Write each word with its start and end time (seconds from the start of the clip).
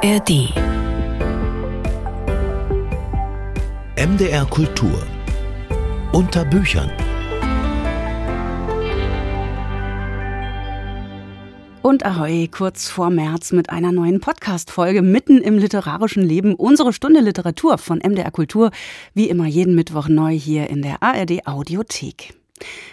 ARD 0.00 0.54
MDR 3.96 4.46
Kultur 4.46 5.02
unter 6.12 6.44
Büchern 6.44 6.88
Und 11.82 12.06
ahoi, 12.06 12.46
kurz 12.46 12.88
vor 12.88 13.10
März 13.10 13.50
mit 13.50 13.70
einer 13.70 13.90
neuen 13.90 14.20
Podcast-Folge 14.20 15.02
mitten 15.02 15.38
im 15.38 15.58
literarischen 15.58 16.22
Leben. 16.22 16.54
Unsere 16.54 16.92
Stunde 16.92 17.18
Literatur 17.18 17.76
von 17.76 17.98
MDR 17.98 18.30
Kultur, 18.30 18.70
wie 19.14 19.28
immer 19.28 19.46
jeden 19.46 19.74
Mittwoch 19.74 20.06
neu 20.06 20.30
hier 20.30 20.70
in 20.70 20.82
der 20.82 21.02
ARD 21.02 21.44
Audiothek. 21.44 22.37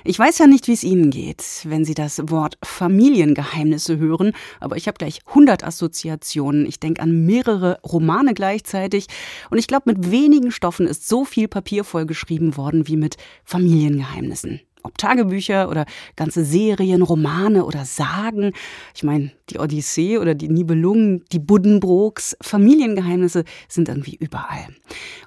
Ich 0.04 0.18
weiß 0.18 0.38
ja 0.40 0.48
nicht, 0.48 0.68
wie 0.68 0.74
es 0.74 0.84
Ihnen 0.84 1.10
geht, 1.10 1.44
wenn 1.64 1.86
Sie 1.86 1.94
das 1.94 2.22
Wort 2.30 2.58
Familiengeheimnisse 2.64 3.98
hören, 3.98 4.34
aber 4.60 4.78
ich 4.78 4.88
habe 4.88 4.98
gleich 4.98 5.20
100 5.28 5.64
Assoziationen. 5.64 6.66
Ich 6.66 6.80
denke 6.80 7.02
an 7.02 7.26
mehrere 7.26 7.80
Romane 7.84 8.34
gleichzeitig 8.34 9.08
und 9.50 9.58
ich 9.58 9.68
glaube, 9.68 9.94
mit 9.94 10.12
wenigen 10.12 10.52
Stoffen 10.52 10.88
ist 10.88 11.08
so 11.08 11.26
viel 11.26 11.48
Papier 11.48 11.84
vollgeschrieben 11.84 12.58
worden 12.58 12.88
wie 12.88 12.98
mit 12.98 13.18
Familiengeheimnissen 13.44 14.62
ob 14.86 14.98
Tagebücher 14.98 15.70
oder 15.70 15.86
ganze 16.16 16.46
Serien, 16.46 17.02
Romane 17.02 17.66
oder 17.66 17.86
Sagen. 17.86 18.54
Ich 18.96 19.04
meine, 19.04 19.32
die 19.50 19.60
Odyssee 19.60 20.18
oder 20.18 20.36
die 20.36 20.50
Nibelungen, 20.50 21.24
die 21.32 21.40
Buddenbrooks, 21.40 22.38
Familiengeheimnisse 22.42 23.44
sind 23.68 23.90
irgendwie 23.90 24.16
überall. 24.16 24.68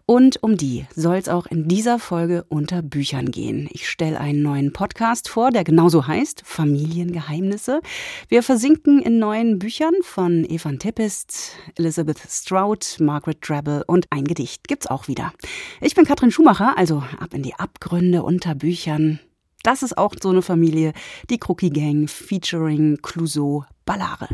Und 0.07 0.43
um 0.43 0.57
die 0.57 0.87
soll 0.95 1.17
es 1.17 1.29
auch 1.29 1.47
in 1.47 1.69
dieser 1.69 1.98
Folge 1.98 2.45
unter 2.48 2.81
Büchern 2.81 3.31
gehen. 3.31 3.69
Ich 3.73 3.89
stelle 3.89 4.19
einen 4.19 4.43
neuen 4.43 4.73
Podcast 4.73 5.29
vor, 5.29 5.51
der 5.51 5.65
genauso 5.65 6.06
heißt, 6.06 6.43
Familiengeheimnisse. 6.47 7.81
Wir 8.29 8.43
versinken 8.43 9.03
in 9.03 9.19
neuen 9.19 9.59
Büchern 9.59 9.93
von 10.03 10.45
Evan 10.45 10.79
Tippist, 10.79 11.53
Elizabeth 11.77 12.20
Strout, 12.29 12.98
Margaret 13.01 13.39
Drabble 13.47 13.84
und 13.86 14.06
ein 14.11 14.25
Gedicht 14.25 14.67
gibt's 14.67 14.86
auch 14.86 15.09
wieder. 15.09 15.33
Ich 15.81 15.95
bin 15.95 16.06
Katrin 16.06 16.31
Schumacher, 16.31 16.79
also 16.79 17.03
ab 17.20 17.34
in 17.34 17.42
die 17.42 17.55
Abgründe 17.55 18.23
unter 18.23 18.55
Büchern. 18.55 19.20
Das 19.69 19.83
ist 19.83 19.98
auch 19.98 20.14
so 20.19 20.30
eine 20.30 20.41
Familie, 20.41 20.94
die 21.28 21.36
Crookie 21.36 21.69
Gang 21.69 22.08
featuring 22.08 22.97
Clouseau 23.02 23.66
Ballare. 23.84 24.27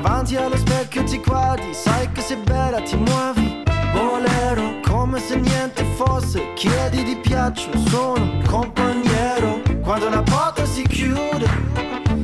Davanti 0.00 0.36
allo 0.36 0.56
specchio 0.56 1.02
ti 1.02 1.18
guardi, 1.18 1.74
sai 1.74 2.08
che 2.12 2.20
sei 2.20 2.36
bella, 2.36 2.80
ti 2.82 2.94
muovi. 2.94 3.64
Bolero, 3.92 4.78
come 4.86 5.18
se 5.18 5.34
niente 5.34 5.84
fosse. 5.96 6.52
Chiedi 6.54 7.02
di 7.02 7.16
piaccio, 7.16 7.68
sono 7.88 8.40
compagniero. 8.46 9.60
Quando 9.82 10.08
la 10.08 10.22
porta 10.22 10.64
si 10.66 10.82
chiude 10.82 11.46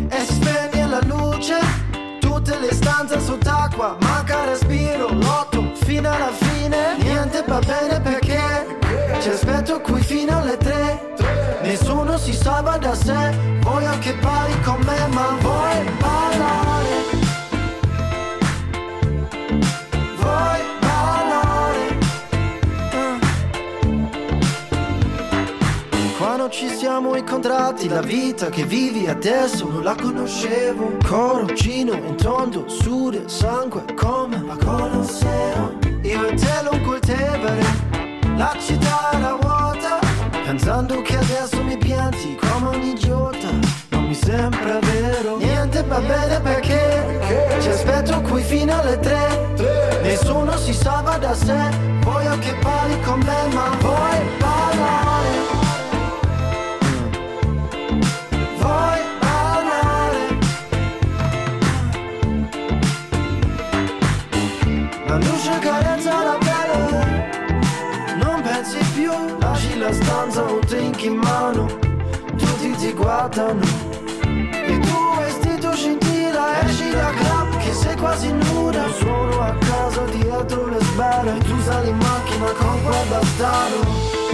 e 0.08 0.18
si 0.20 0.34
spegne 0.34 0.86
la 0.86 1.00
luce, 1.02 1.58
tutte 2.20 2.56
le 2.60 2.72
stanze 2.72 3.18
sott'acqua, 3.18 3.96
manca 4.02 4.44
respiro, 4.44 5.08
lotto 5.12 5.72
fino 5.74 6.12
alla 6.12 6.30
fine. 6.30 6.96
Niente 6.98 7.42
va 7.44 7.58
bene 7.58 8.00
perché 8.00 8.78
ci 9.20 9.30
aspetto 9.30 9.80
qui 9.80 10.00
fino 10.00 10.38
alle 10.38 10.56
tre. 10.58 11.12
Nessuno 11.62 12.18
si 12.18 12.34
salva 12.34 12.76
da 12.76 12.94
sé, 12.94 13.36
voglio 13.62 13.98
che 13.98 14.12
parli 14.20 14.60
con 14.60 14.78
me, 14.86 15.08
ma 15.08 15.36
vuoi 15.40 16.03
Quando 26.44 26.60
ci 26.60 26.76
siamo 26.76 27.16
incontrati, 27.16 27.88
la 27.88 28.02
vita 28.02 28.50
che 28.50 28.64
vivi 28.64 29.06
adesso 29.06 29.66
non 29.66 29.82
la 29.82 29.94
conoscevo. 29.94 30.98
Coroncino 31.02 31.94
in 31.94 32.16
tondo, 32.16 32.68
sude, 32.68 33.30
sangue 33.30 33.82
come 33.94 34.44
la 34.46 34.54
Colosseo. 34.62 35.78
Io 36.02 36.26
e 36.26 36.34
te 36.34 36.68
lungo 36.70 36.96
il 36.96 37.00
Tevere, 37.00 37.64
la 38.36 38.54
città 38.60 39.12
era 39.12 39.38
vuota. 39.40 39.98
Pensando 40.44 41.00
che 41.00 41.16
adesso 41.16 41.62
mi 41.62 41.78
pianti 41.78 42.36
come 42.36 42.76
un 42.76 42.82
idiota. 42.82 43.48
Non 43.88 44.04
mi 44.04 44.14
sembra 44.14 44.80
vero, 44.80 45.38
niente 45.38 45.82
va 45.84 46.00
bene 46.00 46.40
perché 46.40 47.56
ci 47.62 47.70
aspetto 47.70 48.20
qui 48.20 48.42
fino 48.42 48.78
alle 48.78 48.98
tre. 49.00 49.54
Nessuno 50.02 50.54
si 50.58 50.74
salva 50.74 51.16
da 51.16 51.32
sé, 51.32 51.70
voglio 52.02 52.36
che 52.40 52.54
parli 52.60 53.00
con 53.00 53.18
me, 53.20 53.54
ma 53.54 53.70
vuoi 53.80 54.18
parlare? 54.38 55.23
La 65.14 65.20
luce 65.20 65.58
carezza 65.60 66.24
la 66.24 66.38
pelle, 66.40 68.16
non 68.16 68.42
pensi 68.42 68.78
più, 68.94 69.12
lasci 69.38 69.78
la 69.78 69.92
stanza, 69.92 70.42
un 70.42 70.58
drink 70.66 71.04
in 71.04 71.14
mano, 71.14 71.66
tutti 72.36 72.74
ti 72.74 72.92
guardano. 72.94 73.60
Il 74.24 74.78
tuo 74.80 75.14
vestito 75.20 75.72
scintilla, 75.72 76.60
esci 76.64 76.90
da 76.90 77.12
club 77.12 77.58
che 77.58 77.72
sei 77.72 77.96
quasi 77.96 78.32
nuda. 78.32 78.90
Sono 78.98 79.40
a 79.40 79.54
casa 79.54 80.02
dietro 80.06 80.66
le 80.66 80.80
sbarre, 80.80 81.38
tu 81.38 81.60
sali 81.60 81.90
in 81.90 81.96
macchina 81.96 82.50
con 82.58 82.82
quel 82.82 83.06
bastardo. 83.08 84.33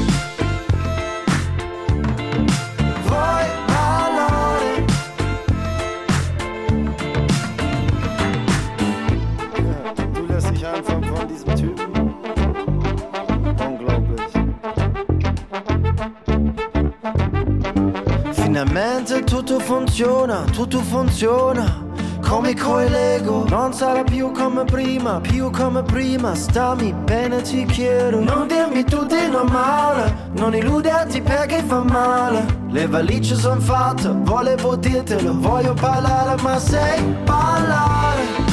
Funziona, 19.90 20.44
tutto 20.52 20.78
funziona. 20.78 21.88
Come 22.22 22.54
coi 22.54 22.88
Lego, 22.88 23.44
non 23.48 23.72
sarà 23.72 24.04
più 24.04 24.30
come 24.30 24.64
prima, 24.64 25.20
più 25.20 25.50
come 25.50 25.82
prima. 25.82 26.32
Stammi 26.32 26.92
bene, 26.92 27.42
ti 27.42 27.64
chiedo. 27.64 28.20
Non 28.20 28.46
dirmi 28.46 28.84
tu 28.84 29.04
di 29.04 29.28
normale, 29.28 30.30
non 30.36 30.54
illuderti 30.54 31.20
perché 31.22 31.64
fa 31.64 31.82
male. 31.82 32.46
Le 32.68 32.86
valigie 32.86 33.34
son 33.34 33.60
fatte, 33.60 34.14
volevo 34.22 34.76
dirtelo, 34.76 35.34
voglio 35.40 35.74
parlare, 35.74 36.40
ma 36.40 36.56
sai 36.60 37.02
parlare. 37.24 38.49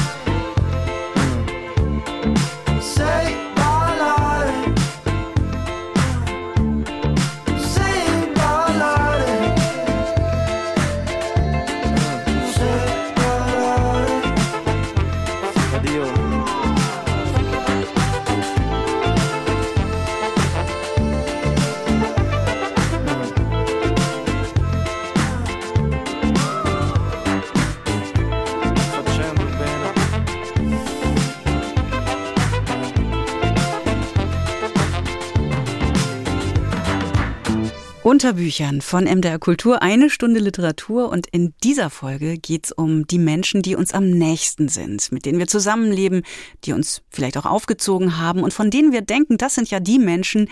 Unter 38.18 38.32
Büchern 38.32 38.80
von 38.80 39.04
MDR 39.04 39.38
Kultur 39.38 39.80
eine 39.80 40.10
Stunde 40.10 40.40
Literatur 40.40 41.08
und 41.08 41.28
in 41.28 41.54
dieser 41.62 41.88
Folge 41.88 42.36
geht's 42.36 42.72
um 42.72 43.06
die 43.06 43.16
Menschen, 43.20 43.62
die 43.62 43.76
uns 43.76 43.94
am 43.94 44.10
nächsten 44.10 44.66
sind, 44.66 45.12
mit 45.12 45.24
denen 45.24 45.38
wir 45.38 45.46
zusammenleben, 45.46 46.24
die 46.64 46.72
uns 46.72 47.02
vielleicht 47.10 47.38
auch 47.38 47.46
aufgezogen 47.46 48.18
haben 48.18 48.42
und 48.42 48.52
von 48.52 48.72
denen 48.72 48.90
wir 48.90 49.02
denken, 49.02 49.38
das 49.38 49.54
sind 49.54 49.70
ja 49.70 49.78
die 49.78 50.00
Menschen, 50.00 50.48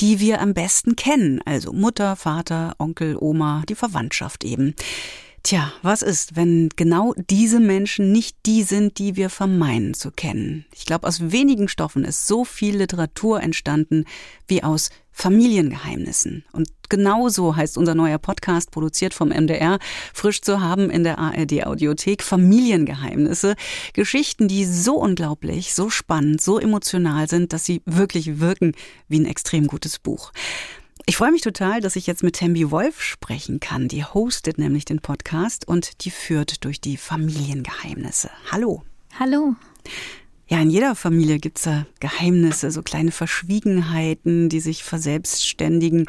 die 0.00 0.18
wir 0.18 0.40
am 0.40 0.54
besten 0.54 0.96
kennen, 0.96 1.42
also 1.44 1.74
Mutter, 1.74 2.16
Vater, 2.16 2.74
Onkel, 2.78 3.18
Oma, 3.20 3.64
die 3.68 3.74
Verwandtschaft 3.74 4.42
eben. 4.42 4.74
Tja, 5.42 5.72
was 5.82 6.02
ist, 6.02 6.36
wenn 6.36 6.68
genau 6.76 7.14
diese 7.16 7.60
Menschen 7.60 8.12
nicht 8.12 8.36
die 8.44 8.62
sind, 8.62 8.98
die 8.98 9.16
wir 9.16 9.30
vermeinen 9.30 9.94
zu 9.94 10.10
kennen? 10.10 10.66
Ich 10.74 10.84
glaube, 10.84 11.08
aus 11.08 11.32
wenigen 11.32 11.66
Stoffen 11.68 12.04
ist 12.04 12.26
so 12.26 12.44
viel 12.44 12.76
Literatur 12.76 13.42
entstanden 13.42 14.04
wie 14.46 14.62
aus 14.62 14.90
Familiengeheimnissen. 15.12 16.44
Und 16.52 16.68
genauso 16.88 17.56
heißt 17.56 17.78
unser 17.78 17.94
neuer 17.94 18.18
Podcast, 18.18 18.70
produziert 18.70 19.14
vom 19.14 19.28
MDR, 19.28 19.78
frisch 20.12 20.42
zu 20.42 20.60
haben 20.60 20.90
in 20.90 21.04
der 21.04 21.18
ARD 21.18 21.66
Audiothek, 21.66 22.22
Familiengeheimnisse. 22.22 23.54
Geschichten, 23.94 24.46
die 24.46 24.66
so 24.66 24.96
unglaublich, 24.96 25.74
so 25.74 25.88
spannend, 25.88 26.42
so 26.42 26.58
emotional 26.58 27.28
sind, 27.28 27.52
dass 27.54 27.64
sie 27.64 27.82
wirklich 27.86 28.40
wirken 28.40 28.72
wie 29.08 29.20
ein 29.20 29.26
extrem 29.26 29.66
gutes 29.66 29.98
Buch. 29.98 30.32
Ich 31.06 31.16
freue 31.16 31.32
mich 31.32 31.42
total, 31.42 31.80
dass 31.80 31.96
ich 31.96 32.06
jetzt 32.06 32.22
mit 32.22 32.34
Tembi 32.36 32.70
Wolf 32.70 33.02
sprechen 33.02 33.60
kann. 33.60 33.88
Die 33.88 34.04
hostet 34.04 34.58
nämlich 34.58 34.84
den 34.84 35.00
Podcast 35.00 35.66
und 35.66 36.04
die 36.04 36.10
führt 36.10 36.64
durch 36.64 36.80
die 36.80 36.96
Familiengeheimnisse. 36.96 38.30
Hallo. 38.50 38.82
Hallo. 39.18 39.54
Ja, 40.48 40.60
in 40.60 40.70
jeder 40.70 40.96
Familie 40.96 41.38
gibt's 41.38 41.62
da 41.62 41.86
Geheimnisse, 42.00 42.72
so 42.72 42.82
kleine 42.82 43.12
Verschwiegenheiten, 43.12 44.48
die 44.48 44.58
sich 44.58 44.82
verselbstständigen, 44.82 46.06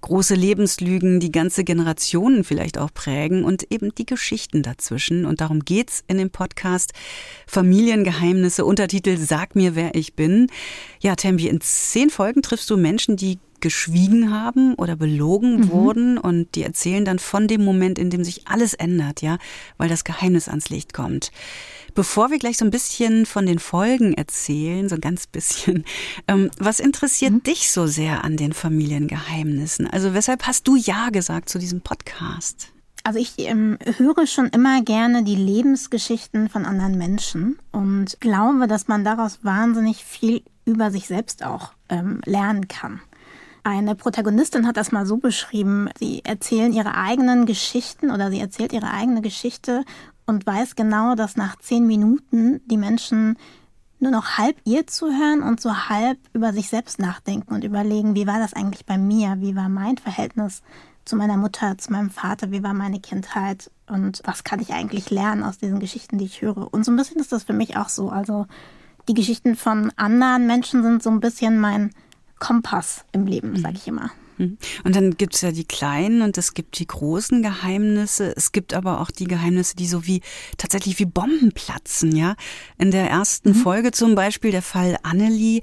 große 0.00 0.34
Lebenslügen, 0.34 1.20
die 1.20 1.30
ganze 1.30 1.62
Generationen 1.62 2.42
vielleicht 2.42 2.76
auch 2.76 2.92
prägen 2.92 3.44
und 3.44 3.70
eben 3.70 3.94
die 3.94 4.04
Geschichten 4.04 4.64
dazwischen. 4.64 5.24
Und 5.24 5.40
darum 5.40 5.60
geht's 5.60 6.02
in 6.08 6.18
dem 6.18 6.30
Podcast 6.30 6.92
Familiengeheimnisse, 7.46 8.64
Untertitel 8.64 9.16
Sag 9.16 9.54
mir, 9.54 9.76
wer 9.76 9.94
ich 9.94 10.14
bin. 10.14 10.48
Ja, 10.98 11.14
Tembi, 11.14 11.46
in 11.46 11.60
zehn 11.60 12.10
Folgen 12.10 12.42
triffst 12.42 12.68
du 12.70 12.76
Menschen, 12.76 13.16
die 13.16 13.38
geschwiegen 13.64 14.30
haben 14.30 14.74
oder 14.74 14.94
belogen 14.94 15.56
mhm. 15.56 15.70
wurden 15.70 16.18
und 16.18 16.54
die 16.54 16.62
erzählen 16.62 17.06
dann 17.06 17.18
von 17.18 17.48
dem 17.48 17.64
Moment, 17.64 17.98
in 17.98 18.10
dem 18.10 18.22
sich 18.22 18.46
alles 18.46 18.74
ändert, 18.74 19.22
ja, 19.22 19.38
weil 19.78 19.88
das 19.88 20.04
Geheimnis 20.04 20.48
ans 20.48 20.68
Licht 20.68 20.92
kommt. 20.92 21.32
Bevor 21.94 22.30
wir 22.30 22.38
gleich 22.38 22.58
so 22.58 22.66
ein 22.66 22.70
bisschen 22.70 23.24
von 23.24 23.46
den 23.46 23.58
Folgen 23.58 24.12
erzählen, 24.12 24.86
so 24.88 24.96
ein 24.96 25.00
ganz 25.00 25.26
bisschen, 25.26 25.84
ähm, 26.28 26.50
was 26.58 26.78
interessiert 26.78 27.32
mhm. 27.32 27.42
dich 27.42 27.72
so 27.72 27.86
sehr 27.86 28.22
an 28.22 28.36
den 28.36 28.52
Familiengeheimnissen? 28.52 29.88
Also 29.88 30.12
weshalb 30.12 30.46
hast 30.46 30.68
du 30.68 30.76
Ja 30.76 31.08
gesagt 31.08 31.48
zu 31.48 31.58
diesem 31.58 31.80
Podcast? 31.80 32.68
Also 33.02 33.18
ich 33.18 33.38
ähm, 33.38 33.78
höre 33.96 34.26
schon 34.26 34.48
immer 34.48 34.82
gerne 34.82 35.24
die 35.24 35.36
Lebensgeschichten 35.36 36.50
von 36.50 36.66
anderen 36.66 36.98
Menschen 36.98 37.58
und 37.72 38.20
glaube, 38.20 38.66
dass 38.66 38.88
man 38.88 39.04
daraus 39.04 39.38
wahnsinnig 39.42 40.04
viel 40.04 40.42
über 40.66 40.90
sich 40.90 41.06
selbst 41.06 41.44
auch 41.44 41.72
ähm, 41.88 42.20
lernen 42.26 42.68
kann. 42.68 43.00
Eine 43.66 43.94
Protagonistin 43.94 44.66
hat 44.66 44.76
das 44.76 44.92
mal 44.92 45.06
so 45.06 45.16
beschrieben, 45.16 45.88
sie 45.98 46.22
erzählen 46.22 46.74
ihre 46.74 46.94
eigenen 46.96 47.46
Geschichten 47.46 48.10
oder 48.10 48.30
sie 48.30 48.38
erzählt 48.38 48.74
ihre 48.74 48.90
eigene 48.90 49.22
Geschichte 49.22 49.84
und 50.26 50.46
weiß 50.46 50.76
genau, 50.76 51.14
dass 51.14 51.38
nach 51.38 51.56
zehn 51.56 51.86
Minuten 51.86 52.60
die 52.66 52.76
Menschen 52.76 53.38
nur 54.00 54.12
noch 54.12 54.36
halb 54.36 54.56
ihr 54.64 54.86
zuhören 54.86 55.42
und 55.42 55.62
so 55.62 55.88
halb 55.88 56.18
über 56.34 56.52
sich 56.52 56.68
selbst 56.68 56.98
nachdenken 56.98 57.54
und 57.54 57.64
überlegen, 57.64 58.14
wie 58.14 58.26
war 58.26 58.38
das 58.38 58.52
eigentlich 58.52 58.84
bei 58.84 58.98
mir? 58.98 59.36
Wie 59.38 59.56
war 59.56 59.70
mein 59.70 59.96
Verhältnis 59.96 60.62
zu 61.06 61.16
meiner 61.16 61.38
Mutter, 61.38 61.78
zu 61.78 61.90
meinem 61.90 62.10
Vater? 62.10 62.50
Wie 62.50 62.62
war 62.62 62.74
meine 62.74 63.00
Kindheit? 63.00 63.70
Und 63.86 64.20
was 64.24 64.44
kann 64.44 64.60
ich 64.60 64.74
eigentlich 64.74 65.08
lernen 65.08 65.42
aus 65.42 65.56
diesen 65.56 65.80
Geschichten, 65.80 66.18
die 66.18 66.26
ich 66.26 66.42
höre? 66.42 66.72
Und 66.72 66.84
so 66.84 66.92
ein 66.92 66.96
bisschen 66.96 67.18
ist 67.18 67.32
das 67.32 67.44
für 67.44 67.54
mich 67.54 67.78
auch 67.78 67.88
so. 67.88 68.10
Also 68.10 68.46
die 69.08 69.14
Geschichten 69.14 69.56
von 69.56 69.90
anderen 69.96 70.46
Menschen 70.46 70.82
sind 70.82 71.02
so 71.02 71.08
ein 71.08 71.20
bisschen 71.20 71.58
mein 71.58 71.90
Kompass 72.44 73.06
im 73.12 73.26
Leben, 73.26 73.52
mhm. 73.52 73.56
sage 73.56 73.76
ich 73.76 73.88
immer. 73.88 74.10
Mhm. 74.36 74.58
Und 74.84 74.94
dann 74.94 75.16
gibt 75.16 75.34
es 75.34 75.40
ja 75.40 75.50
die 75.50 75.64
kleinen 75.64 76.20
und 76.20 76.36
es 76.36 76.52
gibt 76.52 76.78
die 76.78 76.86
großen 76.86 77.42
Geheimnisse. 77.42 78.36
Es 78.36 78.52
gibt 78.52 78.74
aber 78.74 79.00
auch 79.00 79.10
die 79.10 79.24
Geheimnisse, 79.24 79.76
die 79.76 79.86
so 79.86 80.06
wie 80.06 80.20
tatsächlich 80.58 80.98
wie 80.98 81.06
Bomben 81.06 81.52
platzen, 81.52 82.14
ja. 82.14 82.34
In 82.76 82.90
der 82.90 83.08
ersten 83.08 83.50
mhm. 83.50 83.54
Folge 83.54 83.92
zum 83.92 84.14
Beispiel 84.14 84.50
der 84.50 84.60
Fall 84.60 84.98
Annelie. 85.02 85.62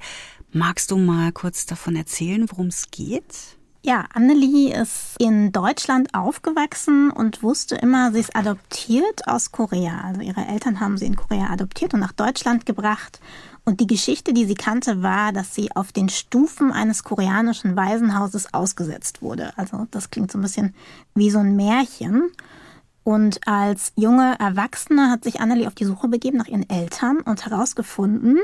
Magst 0.52 0.90
du 0.90 0.96
mal 0.96 1.30
kurz 1.30 1.66
davon 1.66 1.94
erzählen, 1.94 2.50
worum 2.50 2.66
es 2.66 2.90
geht? 2.90 3.56
Ja, 3.84 4.06
Annelie 4.12 4.80
ist 4.80 5.16
in 5.18 5.50
Deutschland 5.50 6.14
aufgewachsen 6.14 7.10
und 7.10 7.42
wusste 7.42 7.76
immer, 7.76 8.12
sie 8.12 8.20
ist 8.20 8.36
adoptiert 8.36 9.26
aus 9.26 9.50
Korea. 9.50 10.02
Also 10.02 10.20
ihre 10.20 10.46
Eltern 10.46 10.78
haben 10.80 10.98
sie 10.98 11.06
in 11.06 11.16
Korea 11.16 11.50
adoptiert 11.50 11.94
und 11.94 12.00
nach 12.00 12.12
Deutschland 12.12 12.66
gebracht. 12.66 13.20
Und 13.64 13.80
die 13.80 13.86
Geschichte, 13.86 14.32
die 14.32 14.44
sie 14.44 14.54
kannte, 14.54 15.02
war, 15.02 15.32
dass 15.32 15.54
sie 15.54 15.70
auf 15.74 15.92
den 15.92 16.08
Stufen 16.08 16.72
eines 16.72 17.04
koreanischen 17.04 17.76
Waisenhauses 17.76 18.52
ausgesetzt 18.52 19.22
wurde. 19.22 19.52
Also 19.56 19.86
das 19.90 20.10
klingt 20.10 20.32
so 20.32 20.38
ein 20.38 20.42
bisschen 20.42 20.74
wie 21.14 21.30
so 21.30 21.38
ein 21.38 21.54
Märchen. 21.54 22.32
Und 23.04 23.46
als 23.46 23.92
junge 23.96 24.38
Erwachsene 24.38 25.10
hat 25.10 25.24
sich 25.24 25.40
Annelie 25.40 25.66
auf 25.66 25.74
die 25.74 25.84
Suche 25.84 26.08
begeben 26.08 26.38
nach 26.38 26.48
ihren 26.48 26.68
Eltern 26.68 27.20
und 27.20 27.44
herausgefunden, 27.44 28.38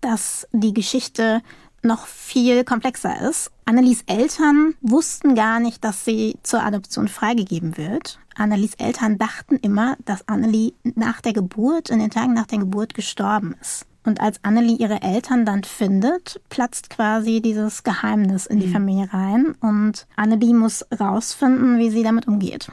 dass 0.00 0.46
die 0.52 0.74
Geschichte 0.74 1.42
noch 1.82 2.06
viel 2.06 2.64
komplexer 2.64 3.28
ist. 3.28 3.50
Annelies 3.64 4.02
Eltern 4.06 4.74
wussten 4.80 5.34
gar 5.34 5.60
nicht, 5.60 5.84
dass 5.84 6.04
sie 6.04 6.36
zur 6.42 6.62
Adoption 6.62 7.08
freigegeben 7.08 7.76
wird. 7.76 8.18
Annelies 8.36 8.74
Eltern 8.74 9.18
dachten 9.18 9.56
immer, 9.56 9.96
dass 10.04 10.28
Annelie 10.28 10.72
nach 10.82 11.20
der 11.20 11.32
Geburt, 11.32 11.90
in 11.90 11.98
den 11.98 12.10
Tagen 12.10 12.34
nach 12.34 12.46
der 12.46 12.58
Geburt 12.58 12.94
gestorben 12.94 13.54
ist. 13.60 13.86
Und 14.04 14.20
als 14.20 14.42
Annelie 14.42 14.76
ihre 14.76 15.02
Eltern 15.02 15.44
dann 15.44 15.62
findet, 15.64 16.40
platzt 16.48 16.90
quasi 16.90 17.40
dieses 17.40 17.84
Geheimnis 17.84 18.46
in 18.46 18.58
die 18.58 18.66
mhm. 18.66 18.72
Familie 18.72 19.08
rein 19.12 19.54
und 19.60 20.06
Annelie 20.16 20.54
muss 20.54 20.84
rausfinden, 20.98 21.78
wie 21.78 21.90
sie 21.90 22.02
damit 22.02 22.26
umgeht. 22.26 22.68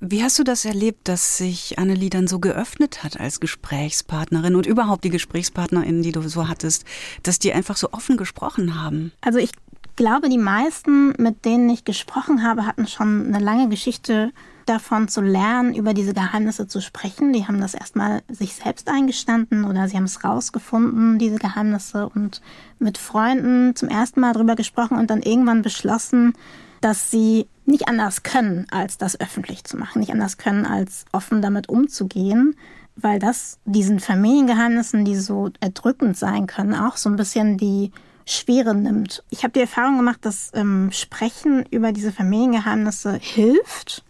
Wie 0.00 0.22
hast 0.22 0.38
du 0.38 0.44
das 0.44 0.64
erlebt, 0.64 1.08
dass 1.08 1.38
sich 1.38 1.78
Annelie 1.78 2.10
dann 2.10 2.28
so 2.28 2.38
geöffnet 2.38 3.02
hat 3.02 3.18
als 3.18 3.40
Gesprächspartnerin 3.40 4.54
und 4.54 4.66
überhaupt 4.66 5.04
die 5.04 5.10
GesprächspartnerInnen, 5.10 6.02
die 6.02 6.12
du 6.12 6.20
so 6.28 6.48
hattest, 6.48 6.84
dass 7.22 7.38
die 7.38 7.52
einfach 7.52 7.76
so 7.76 7.90
offen 7.92 8.16
gesprochen 8.16 8.80
haben? 8.80 9.12
Also 9.22 9.38
ich 9.38 9.50
glaube, 9.96 10.28
die 10.28 10.38
meisten, 10.38 11.14
mit 11.18 11.44
denen 11.44 11.68
ich 11.70 11.84
gesprochen 11.84 12.42
habe, 12.42 12.66
hatten 12.66 12.86
schon 12.86 13.26
eine 13.26 13.42
lange 13.42 13.68
Geschichte 13.68 14.32
davon 14.66 15.08
zu 15.08 15.20
lernen, 15.20 15.74
über 15.74 15.94
diese 15.94 16.12
Geheimnisse 16.12 16.66
zu 16.66 16.80
sprechen. 16.80 17.32
Die 17.32 17.46
haben 17.46 17.60
das 17.60 17.74
erstmal 17.74 18.22
sich 18.28 18.54
selbst 18.54 18.88
eingestanden 18.88 19.64
oder 19.64 19.88
sie 19.88 19.96
haben 19.96 20.04
es 20.04 20.24
rausgefunden, 20.24 21.18
diese 21.18 21.36
Geheimnisse 21.36 22.08
und 22.08 22.42
mit 22.78 22.98
Freunden 22.98 23.74
zum 23.76 23.88
ersten 23.88 24.20
Mal 24.20 24.32
drüber 24.32 24.56
gesprochen 24.56 24.98
und 24.98 25.10
dann 25.10 25.22
irgendwann 25.22 25.62
beschlossen, 25.62 26.34
dass 26.80 27.10
sie 27.10 27.46
nicht 27.64 27.88
anders 27.88 28.22
können, 28.22 28.66
als 28.70 28.98
das 28.98 29.18
öffentlich 29.18 29.64
zu 29.64 29.76
machen, 29.76 30.00
nicht 30.00 30.12
anders 30.12 30.36
können, 30.36 30.66
als 30.66 31.04
offen 31.12 31.42
damit 31.42 31.68
umzugehen, 31.68 32.54
weil 32.96 33.18
das 33.18 33.58
diesen 33.64 34.00
Familiengeheimnissen, 34.00 35.04
die 35.04 35.16
so 35.16 35.50
erdrückend 35.60 36.16
sein 36.16 36.46
können, 36.46 36.74
auch 36.74 36.96
so 36.96 37.08
ein 37.08 37.16
bisschen 37.16 37.58
die 37.58 37.92
Schwere 38.24 38.74
nimmt. 38.74 39.22
Ich 39.30 39.44
habe 39.44 39.52
die 39.52 39.60
Erfahrung 39.60 39.98
gemacht, 39.98 40.20
dass 40.22 40.50
ähm, 40.54 40.90
Sprechen 40.92 41.64
über 41.70 41.92
diese 41.92 42.12
Familiengeheimnisse 42.12 43.14
hilft 43.14 44.04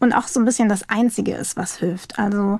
und 0.00 0.12
auch 0.12 0.26
so 0.26 0.40
ein 0.40 0.46
bisschen 0.46 0.68
das 0.68 0.88
Einzige 0.88 1.34
ist, 1.34 1.56
was 1.56 1.76
hilft. 1.76 2.18
Also 2.18 2.58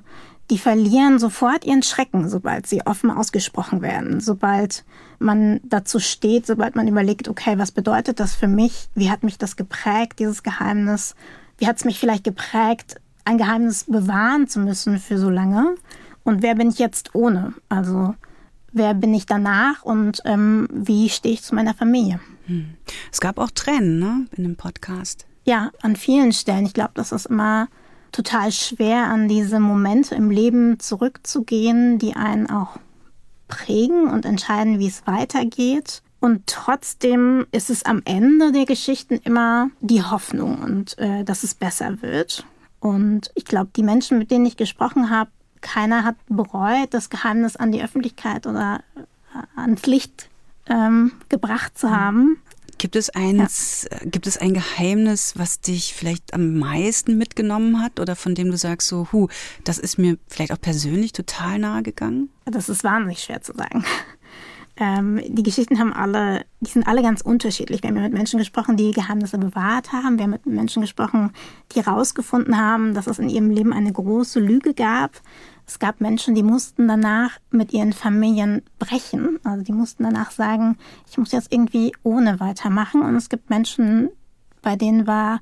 die 0.49 0.57
verlieren 0.57 1.17
sofort 1.17 1.65
ihren 1.65 1.83
Schrecken, 1.83 2.29
sobald 2.29 2.67
sie 2.67 2.85
offen 2.85 3.09
ausgesprochen 3.09 3.81
werden, 3.81 4.19
sobald 4.19 4.83
man 5.17 5.61
dazu 5.63 5.99
steht, 5.99 6.45
sobald 6.45 6.75
man 6.75 6.87
überlegt, 6.87 7.27
okay, 7.27 7.57
was 7.57 7.71
bedeutet 7.71 8.19
das 8.19 8.35
für 8.35 8.47
mich? 8.47 8.89
Wie 8.95 9.09
hat 9.09 9.23
mich 9.23 9.37
das 9.37 9.55
geprägt, 9.55 10.19
dieses 10.19 10.43
Geheimnis? 10.43 11.15
Wie 11.57 11.67
hat 11.67 11.77
es 11.77 11.85
mich 11.85 11.99
vielleicht 11.99 12.23
geprägt, 12.23 12.99
ein 13.23 13.37
Geheimnis 13.37 13.85
bewahren 13.85 14.47
zu 14.47 14.59
müssen 14.59 14.99
für 14.99 15.17
so 15.17 15.29
lange? 15.29 15.75
Und 16.23 16.41
wer 16.41 16.55
bin 16.55 16.69
ich 16.69 16.79
jetzt 16.79 17.15
ohne? 17.15 17.53
Also 17.69 18.15
wer 18.73 18.93
bin 18.93 19.13
ich 19.13 19.25
danach 19.25 19.83
und 19.83 20.21
ähm, 20.25 20.67
wie 20.71 21.09
stehe 21.09 21.33
ich 21.33 21.43
zu 21.43 21.55
meiner 21.55 21.73
Familie? 21.73 22.19
Hm. 22.47 22.75
Es 23.11 23.21
gab 23.21 23.37
auch 23.37 23.51
Tränen 23.51 23.99
ne, 23.99 24.25
in 24.35 24.43
dem 24.43 24.55
Podcast. 24.55 25.25
Ja, 25.43 25.71
an 25.81 25.95
vielen 25.95 26.33
Stellen. 26.33 26.65
Ich 26.65 26.73
glaube, 26.73 26.91
das 26.93 27.11
ist 27.11 27.25
immer 27.25 27.67
total 28.11 28.51
schwer, 28.51 29.05
an 29.05 29.27
diese 29.27 29.59
Momente 29.59 30.15
im 30.15 30.29
Leben 30.29 30.79
zurückzugehen, 30.79 31.97
die 31.97 32.15
einen 32.15 32.49
auch 32.49 32.77
prägen 33.47 34.07
und 34.07 34.25
entscheiden, 34.25 34.79
wie 34.79 34.87
es 34.87 35.05
weitergeht. 35.07 36.01
Und 36.19 36.45
trotzdem 36.45 37.47
ist 37.51 37.69
es 37.69 37.83
am 37.83 38.01
Ende 38.05 38.51
der 38.51 38.65
Geschichten 38.65 39.15
immer 39.23 39.69
die 39.81 40.03
Hoffnung 40.03 40.61
und 40.61 40.97
äh, 40.99 41.23
dass 41.23 41.43
es 41.43 41.55
besser 41.55 42.01
wird. 42.01 42.45
Und 42.79 43.31
ich 43.33 43.45
glaube, 43.45 43.71
die 43.75 43.83
Menschen, 43.83 44.19
mit 44.19 44.29
denen 44.29 44.45
ich 44.45 44.57
gesprochen 44.57 45.09
habe, 45.09 45.31
keiner 45.61 46.03
hat 46.03 46.15
bereut, 46.27 46.93
das 46.93 47.09
Geheimnis 47.09 47.55
an 47.55 47.71
die 47.71 47.83
Öffentlichkeit 47.83 48.45
oder 48.45 48.81
äh, 48.95 49.59
ans 49.59 49.85
Licht 49.85 50.29
ähm, 50.67 51.13
gebracht 51.29 51.77
zu 51.77 51.91
haben. 51.91 52.37
Gibt 52.81 52.95
es 52.95 53.11
eins, 53.11 53.87
ja. 53.91 53.99
gibt 54.05 54.25
es 54.25 54.37
ein 54.37 54.55
Geheimnis, 54.55 55.35
was 55.37 55.61
dich 55.61 55.93
vielleicht 55.93 56.33
am 56.33 56.57
meisten 56.57 57.15
mitgenommen 57.15 57.79
hat 57.79 57.99
oder 57.99 58.15
von 58.15 58.33
dem 58.33 58.49
du 58.49 58.57
sagst 58.57 58.87
so, 58.87 59.07
hu, 59.11 59.27
das 59.63 59.77
ist 59.77 59.99
mir 59.99 60.17
vielleicht 60.27 60.51
auch 60.51 60.59
persönlich 60.59 61.13
total 61.13 61.59
nahe 61.59 61.83
gegangen? 61.83 62.31
Das 62.45 62.69
ist 62.69 62.83
wahnsinnig 62.83 63.19
schwer 63.21 63.41
zu 63.41 63.53
sagen. 63.53 63.85
Ähm, 64.77 65.21
die 65.27 65.43
Geschichten 65.43 65.77
haben 65.77 65.93
alle, 65.93 66.45
die 66.61 66.71
sind 66.71 66.87
alle 66.87 67.03
ganz 67.03 67.21
unterschiedlich. 67.21 67.83
Wir 67.83 67.89
haben 67.89 67.97
ja 67.97 68.03
mit 68.03 68.13
Menschen 68.13 68.39
gesprochen, 68.39 68.77
die 68.77 68.91
Geheimnisse 68.91 69.37
bewahrt 69.37 69.91
haben. 69.91 70.17
Wir 70.17 70.23
haben 70.23 70.31
mit 70.31 70.45
Menschen 70.47 70.81
gesprochen, 70.81 71.33
die 71.75 71.83
herausgefunden 71.83 72.57
haben, 72.57 72.95
dass 72.95 73.05
es 73.05 73.19
in 73.19 73.29
ihrem 73.29 73.51
Leben 73.51 73.73
eine 73.73 73.91
große 73.91 74.39
Lüge 74.39 74.73
gab. 74.73 75.21
Es 75.71 75.79
gab 75.79 76.01
Menschen, 76.01 76.35
die 76.35 76.43
mussten 76.43 76.89
danach 76.89 77.39
mit 77.49 77.71
ihren 77.71 77.93
Familien 77.93 78.61
brechen. 78.77 79.39
Also 79.45 79.63
die 79.63 79.71
mussten 79.71 80.03
danach 80.03 80.31
sagen, 80.31 80.77
ich 81.09 81.17
muss 81.17 81.31
jetzt 81.31 81.49
irgendwie 81.49 81.93
ohne 82.03 82.41
weitermachen. 82.41 83.01
Und 83.01 83.15
es 83.15 83.29
gibt 83.29 83.49
Menschen, 83.49 84.09
bei 84.61 84.75
denen 84.75 85.07
war, 85.07 85.39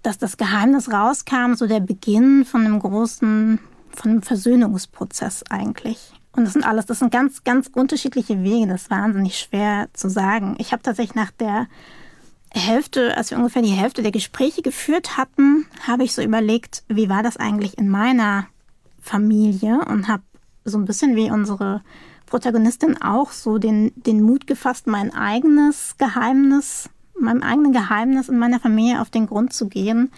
dass 0.00 0.16
das 0.16 0.38
Geheimnis 0.38 0.90
rauskam, 0.90 1.52
so 1.52 1.66
der 1.66 1.80
Beginn 1.80 2.46
von 2.46 2.64
einem 2.64 2.78
großen, 2.78 3.58
von 3.90 4.10
einem 4.10 4.22
Versöhnungsprozess 4.22 5.44
eigentlich. 5.50 6.14
Und 6.34 6.44
das 6.44 6.54
sind 6.54 6.66
alles, 6.66 6.86
das 6.86 7.00
sind 7.00 7.12
ganz, 7.12 7.44
ganz 7.44 7.66
unterschiedliche 7.74 8.42
Wege. 8.42 8.68
Das 8.68 8.84
ist 8.84 8.90
wahnsinnig 8.90 9.38
schwer 9.38 9.90
zu 9.92 10.08
sagen. 10.08 10.54
Ich 10.56 10.72
habe 10.72 10.82
tatsächlich 10.82 11.14
nach 11.14 11.30
der 11.30 11.66
Hälfte, 12.54 13.18
als 13.18 13.30
wir 13.30 13.36
ungefähr 13.36 13.60
die 13.60 13.68
Hälfte 13.68 14.00
der 14.00 14.12
Gespräche 14.12 14.62
geführt 14.62 15.18
hatten, 15.18 15.66
habe 15.86 16.04
ich 16.04 16.14
so 16.14 16.22
überlegt, 16.22 16.84
wie 16.88 17.10
war 17.10 17.22
das 17.22 17.36
eigentlich 17.36 17.76
in 17.76 17.90
meiner 17.90 18.46
Familie 19.02 19.80
und 19.86 20.08
habe 20.08 20.22
so 20.64 20.78
ein 20.78 20.86
bisschen 20.86 21.16
wie 21.16 21.30
unsere 21.30 21.82
Protagonistin 22.26 23.02
auch 23.02 23.30
so 23.32 23.58
den, 23.58 23.92
den 23.96 24.22
Mut 24.22 24.46
gefasst, 24.46 24.86
mein 24.86 25.12
eigenes 25.12 25.96
Geheimnis, 25.98 26.88
meinem 27.18 27.42
eigenen 27.42 27.72
Geheimnis 27.72 28.30
in 28.30 28.38
meiner 28.38 28.60
Familie 28.60 29.02
auf 29.02 29.10
den 29.10 29.26
Grund 29.26 29.52
zu 29.52 29.68
gehen. 29.68 30.10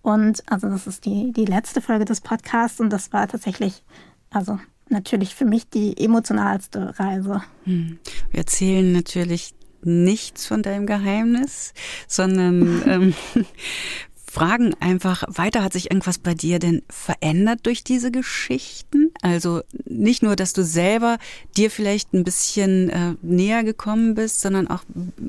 Und 0.00 0.42
also 0.46 0.68
das 0.68 0.86
ist 0.86 1.04
die, 1.04 1.32
die 1.32 1.44
letzte 1.44 1.82
Folge 1.82 2.06
des 2.06 2.22
Podcasts 2.22 2.80
und 2.80 2.90
das 2.90 3.12
war 3.12 3.28
tatsächlich, 3.28 3.82
also 4.30 4.58
natürlich 4.88 5.34
für 5.34 5.44
mich 5.44 5.68
die 5.68 6.02
emotionalste 6.02 6.98
Reise. 6.98 7.42
Hm. 7.64 7.98
Wir 8.30 8.38
erzählen 8.38 8.90
natürlich 8.92 9.54
nichts 9.82 10.46
von 10.46 10.62
deinem 10.62 10.86
Geheimnis, 10.86 11.74
sondern 12.06 12.82
ähm, 12.86 13.14
fragen 14.38 14.74
einfach 14.78 15.24
weiter, 15.26 15.64
hat 15.64 15.72
sich 15.72 15.90
irgendwas 15.90 16.18
bei 16.18 16.32
dir 16.32 16.58
denn 16.58 16.82
verändert 16.88 17.60
durch 17.64 17.82
diese 17.82 18.12
Geschichten? 18.12 19.10
Also 19.20 19.62
nicht 19.84 20.22
nur, 20.22 20.36
dass 20.36 20.52
du 20.52 20.62
selber 20.62 21.18
dir 21.56 21.70
vielleicht 21.70 22.12
ein 22.14 22.22
bisschen 22.22 22.88
äh, 22.88 23.14
näher 23.22 23.64
gekommen 23.64 24.14
bist, 24.14 24.40
sondern 24.40 24.68
auch 24.68 24.84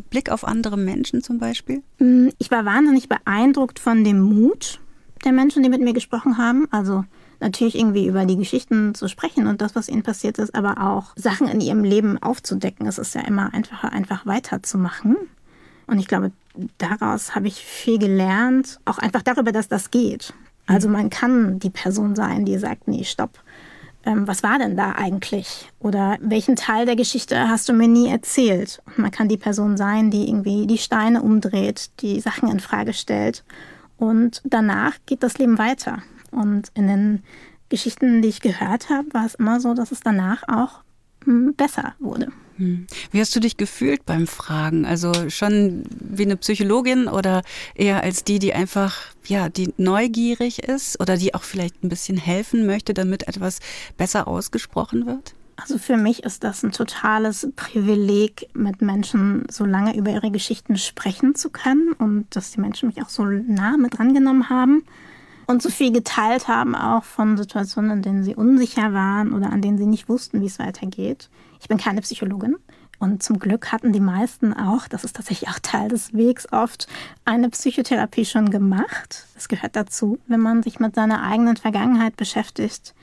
Blick 0.10 0.30
auf 0.30 0.46
andere 0.46 0.78
Menschen 0.78 1.24
zum 1.24 1.40
Beispiel? 1.40 1.82
Hm, 1.98 2.32
ich 2.38 2.52
war 2.52 2.66
wahnsinnig 2.66 3.10
beeindruckt 3.10 3.80
von 3.80 4.04
dem 4.04 4.20
Mut 4.20 4.80
der 5.26 5.32
Menschen, 5.32 5.64
die 5.64 5.70
mit 5.70 5.82
mir 5.82 5.94
gesprochen 5.94 6.38
haben. 6.38 6.68
Also 6.70 7.04
natürlich 7.40 7.76
irgendwie 7.76 8.06
über 8.08 8.26
die 8.26 8.38
Geschichten 8.38 8.94
zu 8.94 9.08
sprechen 9.08 9.48
und 9.48 9.62
das, 9.62 9.76
was 9.76 9.90
ihnen 9.90 10.04
passiert 10.04 10.38
ist, 10.38 10.54
aber 10.54 10.84
auch 10.84 11.14
Sachen 11.16 11.48
in 11.48 11.62
ihrem 11.62 11.84
Leben 11.84 12.22
aufzudecken. 12.22 12.86
Es 12.86 12.98
ist 12.98 13.16
ja 13.16 13.22
immer 13.22 13.54
einfacher, 13.54 13.92
einfach 13.92 14.26
weiterzumachen. 14.26 15.18
Und 15.90 16.00
ich 16.00 16.08
glaube, 16.08 16.32
daraus 16.78 17.36
habe 17.36 17.48
ich 17.48 17.56
viel 17.56 17.98
gelernt, 17.98 18.80
auch 18.86 18.98
einfach 18.98 19.22
darüber, 19.22 19.52
dass 19.52 19.68
das 19.68 19.92
geht. 19.92 20.34
Also 20.68 20.88
man 20.88 21.10
kann 21.10 21.60
die 21.60 21.72
Person 21.72 22.16
sein, 22.16 22.46
die 22.46 22.58
sagt, 22.58 22.88
nee, 22.88 23.04
stopp. 23.04 23.40
Ähm, 24.06 24.28
was 24.28 24.44
war 24.44 24.60
denn 24.60 24.78
da 24.78 24.94
eigentlich? 24.94 25.70
Oder 25.80 26.18
welchen 26.22 26.56
Teil 26.56 26.86
der 26.86 26.96
Geschichte 26.96 27.50
hast 27.50 27.68
du 27.68 27.74
mir 27.74 27.88
nie 27.88 28.08
erzählt? 28.08 28.82
Und 28.86 29.00
man 29.00 29.12
kann 29.12 29.28
die 29.28 29.38
Person 29.38 29.78
sein, 29.78 30.12
die 30.12 30.28
irgendwie 30.28 30.68
die 30.68 30.78
Steine 30.78 31.22
umdreht, 31.22 31.90
die 32.02 32.20
Sachen 32.20 32.50
in 32.50 32.60
Frage 32.60 32.94
stellt. 32.94 33.44
Und 33.98 34.42
danach 34.46 34.94
geht 35.06 35.24
das 35.24 35.38
Leben 35.38 35.58
weiter. 35.58 36.04
Und 36.32 36.70
in 36.76 36.88
den 36.88 37.24
Geschichten, 37.70 38.22
die 38.22 38.30
ich 38.30 38.42
gehört 38.42 38.90
habe, 38.90 39.14
war 39.14 39.26
es 39.26 39.36
immer 39.36 39.60
so, 39.60 39.74
dass 39.74 39.92
es 39.92 40.00
danach 40.00 40.44
auch 40.48 40.82
hm, 41.26 41.54
besser 41.56 41.96
wurde. 42.00 42.32
Hm. 42.60 42.88
Wie 43.12 43.22
hast 43.22 43.34
du 43.36 43.40
dich 43.40 43.56
gefühlt 43.56 44.06
beim 44.06 44.28
Fragen? 44.28 44.86
Also 44.86 45.30
schon 45.30 45.84
wie 45.90 46.26
eine 46.26 46.36
Psychologin 46.36 47.08
oder 47.08 47.42
eher 47.74 48.04
als 48.04 48.26
die, 48.26 48.38
die 48.38 48.54
einfach, 48.54 48.98
ja, 49.26 49.48
die 49.48 49.74
neugierig 49.78 50.60
ist 50.60 51.00
oder 51.00 51.16
die 51.16 51.34
auch 51.34 51.44
vielleicht 51.44 51.84
ein 51.84 51.90
bisschen 51.90 52.18
helfen 52.18 52.66
möchte, 52.66 52.94
damit 52.94 53.28
etwas 53.30 53.60
besser 53.98 54.28
ausgesprochen 54.28 55.06
wird? 55.06 55.34
Also 55.56 55.78
für 55.78 55.98
mich 55.98 56.24
ist 56.24 56.44
das 56.44 56.64
ein 56.64 56.72
totales 56.72 57.48
Privileg, 57.56 58.50
mit 58.54 58.82
Menschen 58.82 59.46
so 59.50 59.66
lange 59.66 59.96
über 59.96 60.12
ihre 60.12 60.32
Geschichten 60.32 60.78
sprechen 60.78 61.36
zu 61.36 61.50
können 61.50 61.94
und 61.94 62.28
dass 62.32 62.52
die 62.52 62.62
Menschen 62.62 62.90
mich 62.90 63.02
auch 63.02 63.10
so 63.10 63.24
nah 63.24 63.78
mit 63.78 63.98
drangenommen 63.98 64.50
haben 64.50 64.84
und 65.48 65.62
so 65.62 65.70
viel 65.70 65.92
geteilt 65.92 66.48
haben, 66.48 66.76
auch 66.76 67.04
von 67.04 67.38
Situationen, 67.38 67.92
in 67.92 68.02
denen 68.02 68.24
sie 68.24 68.36
unsicher 68.36 68.94
waren 68.94 69.34
oder 69.34 69.52
an 69.52 69.62
denen 69.62 69.78
sie 69.78 69.86
nicht 69.86 70.10
wussten, 70.10 70.42
wie 70.42 70.46
es 70.46 70.60
weitergeht. 70.60 71.30
Ich 71.60 71.68
bin 71.68 71.78
keine 71.78 72.02
Psychologin. 72.02 72.58
Und 73.00 73.24
zum 73.24 73.40
Glück 73.40 73.72
hatten 73.72 73.94
die 73.94 74.02
meisten 74.02 74.54
auch, 74.54 74.88
das 74.90 75.06
ist 75.06 75.16
tatsächlich 75.16 75.50
auch 75.50 75.60
Teil 75.60 75.88
des 75.88 76.14
Wegs 76.14 76.52
oft, 76.52 76.88
eine 77.24 77.50
Psychotherapie 77.50 78.26
schon 78.26 78.50
gemacht. 78.50 79.26
Das 79.36 79.48
gehört 79.48 79.78
dazu, 79.78 80.20
wenn 80.28 80.42
man 80.42 80.64
sich 80.64 80.82
mit 80.82 80.96
seiner 80.96 81.24
eigenen 81.24 81.56
Vergangenheit 81.56 82.18
beschäftigt. 82.18 82.94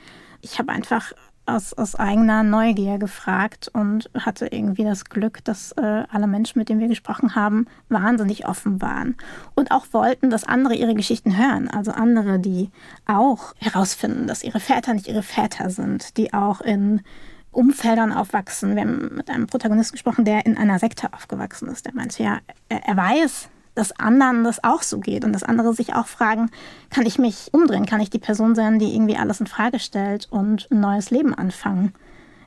Ich 0.41 0.59
habe 0.59 0.71
einfach 0.71 1.13
aus, 1.47 1.73
aus 1.73 1.95
eigener 1.95 2.43
Neugier 2.43 2.99
gefragt 2.99 3.69
und 3.73 4.09
hatte 4.13 4.47
irgendwie 4.47 4.83
das 4.83 5.05
Glück, 5.05 5.43
dass 5.45 5.71
äh, 5.71 6.03
alle 6.11 6.27
Menschen, 6.27 6.59
mit 6.59 6.69
denen 6.69 6.81
wir 6.81 6.89
gesprochen 6.89 7.35
haben, 7.35 7.67
wahnsinnig 7.89 8.47
offen 8.47 8.81
waren 8.81 9.15
und 9.55 9.71
auch 9.71 9.87
wollten, 9.93 10.29
dass 10.29 10.43
andere 10.43 10.75
ihre 10.75 10.93
Geschichten 10.93 11.37
hören. 11.37 11.69
Also 11.69 11.91
andere, 11.91 12.37
die 12.37 12.69
auch 13.05 13.55
herausfinden, 13.57 14.27
dass 14.27 14.43
ihre 14.43 14.59
Väter 14.59 14.93
nicht 14.93 15.07
ihre 15.07 15.23
Väter 15.23 15.69
sind, 15.69 16.17
die 16.17 16.33
auch 16.33 16.61
in 16.61 17.01
Umfeldern 17.51 18.13
aufwachsen. 18.13 18.75
Wir 18.75 18.83
haben 18.83 19.15
mit 19.15 19.29
einem 19.29 19.47
Protagonisten 19.47 19.93
gesprochen, 19.93 20.25
der 20.25 20.45
in 20.45 20.57
einer 20.57 20.79
Sekte 20.79 21.13
aufgewachsen 21.13 21.67
ist. 21.69 21.85
Der 21.85 21.93
meinte 21.93 22.21
ja, 22.21 22.39
er, 22.69 22.97
weiß, 22.97 23.49
dass 23.75 23.97
anderen 23.99 24.43
das 24.43 24.63
auch 24.63 24.81
so 24.81 24.99
geht 24.99 25.23
und 25.23 25.33
dass 25.33 25.43
andere 25.43 25.73
sich 25.73 25.93
auch 25.93 26.07
fragen, 26.07 26.49
kann 26.89 27.05
ich 27.05 27.19
mich 27.19 27.49
umdrehen, 27.53 27.85
kann 27.85 28.01
ich 28.01 28.09
die 28.09 28.19
Person 28.19 28.55
sein, 28.55 28.79
die 28.79 28.93
irgendwie 28.93 29.17
alles 29.17 29.39
in 29.39 29.47
Frage 29.47 29.79
stellt 29.79 30.27
und 30.31 30.67
ein 30.71 30.79
neues 30.79 31.09
Leben 31.11 31.33
anfangen. 31.33 31.93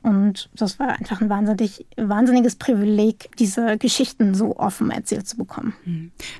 Und 0.03 0.49
das 0.55 0.79
war 0.79 0.89
einfach 0.99 1.21
ein 1.21 1.29
wahnsinnig, 1.29 1.85
wahnsinniges 1.95 2.55
Privileg, 2.55 3.29
diese 3.37 3.77
Geschichten 3.77 4.33
so 4.33 4.57
offen 4.57 4.89
erzählt 4.89 5.27
zu 5.27 5.37
bekommen. 5.37 5.73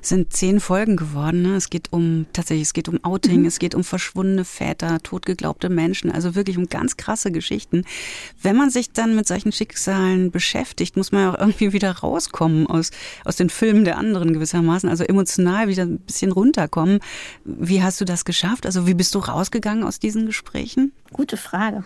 Es 0.02 0.08
sind 0.08 0.32
zehn 0.32 0.58
Folgen 0.58 0.96
geworden. 0.96 1.42
Ne? 1.42 1.54
Es 1.54 1.70
geht 1.70 1.92
um 1.92 2.26
tatsächlich, 2.32 2.68
es 2.68 2.72
geht 2.72 2.88
um 2.88 3.02
Outing, 3.04 3.40
mhm. 3.40 3.46
es 3.46 3.60
geht 3.60 3.76
um 3.76 3.84
verschwundene 3.84 4.44
Väter, 4.44 4.98
totgeglaubte 5.00 5.68
Menschen, 5.68 6.10
also 6.10 6.34
wirklich 6.34 6.58
um 6.58 6.66
ganz 6.68 6.96
krasse 6.96 7.30
Geschichten. 7.30 7.84
Wenn 8.40 8.56
man 8.56 8.70
sich 8.70 8.90
dann 8.90 9.14
mit 9.14 9.28
solchen 9.28 9.52
Schicksalen 9.52 10.32
beschäftigt, 10.32 10.96
muss 10.96 11.12
man 11.12 11.22
ja 11.22 11.34
auch 11.34 11.38
irgendwie 11.38 11.72
wieder 11.72 11.92
rauskommen 11.92 12.66
aus, 12.66 12.90
aus 13.24 13.36
den 13.36 13.48
Filmen 13.48 13.84
der 13.84 13.96
anderen 13.96 14.32
gewissermaßen, 14.32 14.88
also 14.88 15.04
emotional 15.04 15.68
wieder 15.68 15.84
ein 15.84 15.98
bisschen 15.98 16.32
runterkommen. 16.32 16.98
Wie 17.44 17.80
hast 17.80 18.00
du 18.00 18.04
das 18.04 18.24
geschafft? 18.24 18.66
Also 18.66 18.88
wie 18.88 18.94
bist 18.94 19.14
du 19.14 19.20
rausgegangen 19.20 19.84
aus 19.84 20.00
diesen 20.00 20.26
Gesprächen? 20.26 20.92
Gute 21.12 21.36
Frage. 21.36 21.84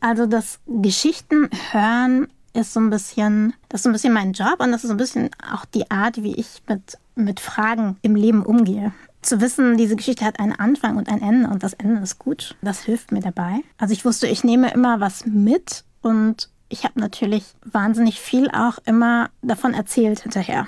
Also 0.00 0.26
das 0.26 0.60
Geschichten 0.66 1.50
hören 1.72 2.28
ist 2.54 2.72
so 2.72 2.80
ein 2.80 2.90
bisschen, 2.90 3.54
das 3.68 3.80
ist 3.80 3.82
so 3.84 3.88
ein 3.90 3.92
bisschen 3.92 4.12
mein 4.12 4.32
Job 4.32 4.56
und 4.58 4.72
das 4.72 4.82
ist 4.82 4.88
so 4.88 4.94
ein 4.94 4.98
bisschen 4.98 5.30
auch 5.52 5.64
die 5.64 5.90
Art, 5.90 6.22
wie 6.22 6.34
ich 6.34 6.62
mit, 6.68 6.98
mit 7.14 7.40
Fragen 7.40 7.96
im 8.02 8.14
Leben 8.14 8.44
umgehe. 8.44 8.92
Zu 9.22 9.40
wissen, 9.40 9.76
diese 9.76 9.96
Geschichte 9.96 10.24
hat 10.24 10.38
einen 10.38 10.52
Anfang 10.52 10.96
und 10.96 11.08
ein 11.08 11.20
Ende 11.20 11.48
und 11.48 11.62
das 11.62 11.72
Ende 11.74 12.00
ist 12.02 12.18
gut, 12.18 12.56
das 12.62 12.82
hilft 12.82 13.12
mir 13.12 13.20
dabei. 13.20 13.60
Also 13.76 13.92
ich 13.92 14.04
wusste, 14.04 14.26
ich 14.26 14.44
nehme 14.44 14.72
immer 14.72 15.00
was 15.00 15.26
mit 15.26 15.84
und 16.02 16.48
ich 16.68 16.84
habe 16.84 17.00
natürlich 17.00 17.44
wahnsinnig 17.64 18.20
viel 18.20 18.50
auch 18.50 18.78
immer 18.84 19.30
davon 19.42 19.74
erzählt 19.74 20.20
hinterher. 20.20 20.66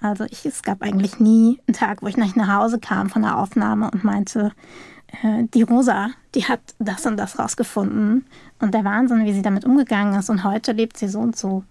Also 0.00 0.24
ich, 0.24 0.44
es 0.44 0.62
gab 0.62 0.82
eigentlich 0.82 1.20
nie 1.20 1.60
einen 1.66 1.76
Tag, 1.76 2.02
wo 2.02 2.08
ich 2.08 2.16
nach 2.16 2.48
Hause 2.48 2.80
kam 2.80 3.08
von 3.08 3.22
der 3.22 3.38
Aufnahme 3.38 3.90
und 3.90 4.02
meinte, 4.02 4.52
äh, 5.22 5.44
die 5.54 5.62
Rosa, 5.62 6.10
die 6.34 6.44
hat 6.44 6.60
das 6.78 7.06
und 7.06 7.16
das 7.16 7.38
rausgefunden 7.38 8.26
und 8.60 8.74
der 8.74 8.84
Wahnsinn, 8.84 9.24
wie 9.24 9.32
sie 9.32 9.42
damit 9.42 9.64
umgegangen 9.64 10.18
ist 10.18 10.30
und 10.30 10.44
heute 10.44 10.72
lebt 10.72 10.96
sie 10.96 11.08
so 11.08 11.20
und 11.20 11.36
so. 11.36 11.64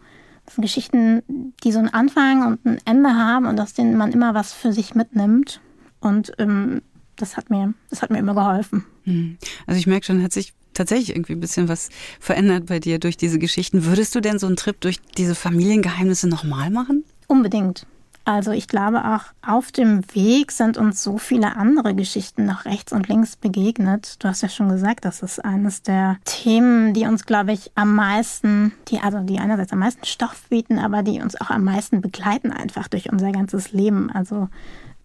Das 0.46 0.56
sind 0.56 0.64
Geschichten, 0.64 1.22
die 1.64 1.72
so 1.72 1.80
einen 1.80 1.90
Anfang 1.90 2.46
und 2.46 2.66
ein 2.66 2.80
Ende 2.86 3.16
haben 3.16 3.46
und 3.46 3.60
aus 3.60 3.74
denen 3.74 3.96
man 3.96 4.12
immer 4.12 4.34
was 4.34 4.54
für 4.54 4.74
sich 4.74 4.96
mitnimmt 4.96 5.62
und 6.00 6.34
ähm, 6.40 6.82
das 7.16 7.38
hat 7.38 7.50
mir, 7.50 7.74
das 7.90 8.02
hat 8.02 8.10
mir 8.10 8.20
immer 8.20 8.34
geholfen. 8.34 8.86
Hm. 9.04 9.38
Also 9.68 9.80
ich 9.80 9.88
merke 9.88 10.06
schon, 10.06 10.24
hat 10.24 10.34
sich 10.34 10.54
tatsächlich 10.74 11.12
irgendwie 11.12 11.34
ein 11.34 11.40
bisschen 11.40 11.68
was 11.68 11.90
verändert 12.20 12.68
bei 12.68 12.80
dir 12.80 13.00
durch 13.00 13.18
diese 13.18 13.40
Geschichten. 13.40 13.86
Würdest 13.86 14.16
du 14.16 14.22
denn 14.22 14.40
so 14.40 14.48
einen 14.48 14.56
Trip 14.56 14.80
durch 14.80 15.00
diese 15.18 15.36
Familiengeheimnisse 15.36 16.28
nochmal 16.28 16.70
machen? 16.70 17.04
Unbedingt. 17.28 17.86
Also 18.24 18.52
ich 18.52 18.68
glaube 18.68 19.04
auch, 19.04 19.24
auf 19.46 19.72
dem 19.72 20.04
Weg 20.14 20.52
sind 20.52 20.78
uns 20.78 21.02
so 21.02 21.18
viele 21.18 21.56
andere 21.56 21.96
Geschichten 21.96 22.46
noch 22.46 22.66
rechts 22.66 22.94
und 22.94 23.08
links 23.08 23.36
begegnet. 23.36 24.24
Du 24.24 24.28
hast 24.28 24.42
ja 24.42 24.50
schon 24.50 24.70
gesagt, 24.70 25.06
das 25.06 25.24
ist 25.24 25.44
eines 25.44 25.82
der 25.82 26.18
Themen, 26.26 26.94
die 26.94 27.06
uns, 27.06 27.26
glaube 27.26 27.52
ich, 27.52 27.72
am 27.74 27.96
meisten, 27.96 28.74
die 28.90 29.00
also 29.00 29.20
die 29.22 29.40
einerseits 29.40 29.74
am 29.74 29.80
meisten 29.80 30.06
Stoff 30.06 30.44
bieten, 30.50 30.78
aber 30.78 31.02
die 31.02 31.20
uns 31.20 31.40
auch 31.40 31.50
am 31.50 31.64
meisten 31.64 32.02
begleiten 32.02 32.52
einfach 32.52 32.88
durch 32.88 33.12
unser 33.12 33.32
ganzes 33.32 33.72
Leben. 33.72 34.12
Also 34.12 34.50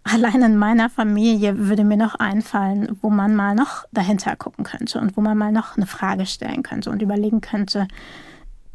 allein 0.04 0.42
in 0.42 0.56
meiner 0.58 0.90
Familie 0.90 1.58
würde 1.58 1.84
mir 1.84 1.96
noch 1.96 2.16
einfallen, 2.16 2.98
wo 3.00 3.08
man 3.08 3.34
mal 3.34 3.54
noch 3.54 3.86
dahinter 3.92 4.36
gucken 4.36 4.64
könnte 4.64 5.00
und 5.00 5.16
wo 5.16 5.22
man 5.22 5.38
mal 5.38 5.52
noch 5.52 5.76
eine 5.76 5.86
Frage 5.86 6.26
stellen 6.26 6.62
könnte 6.62 6.90
und 6.90 7.00
überlegen 7.00 7.40
könnte, 7.40 7.88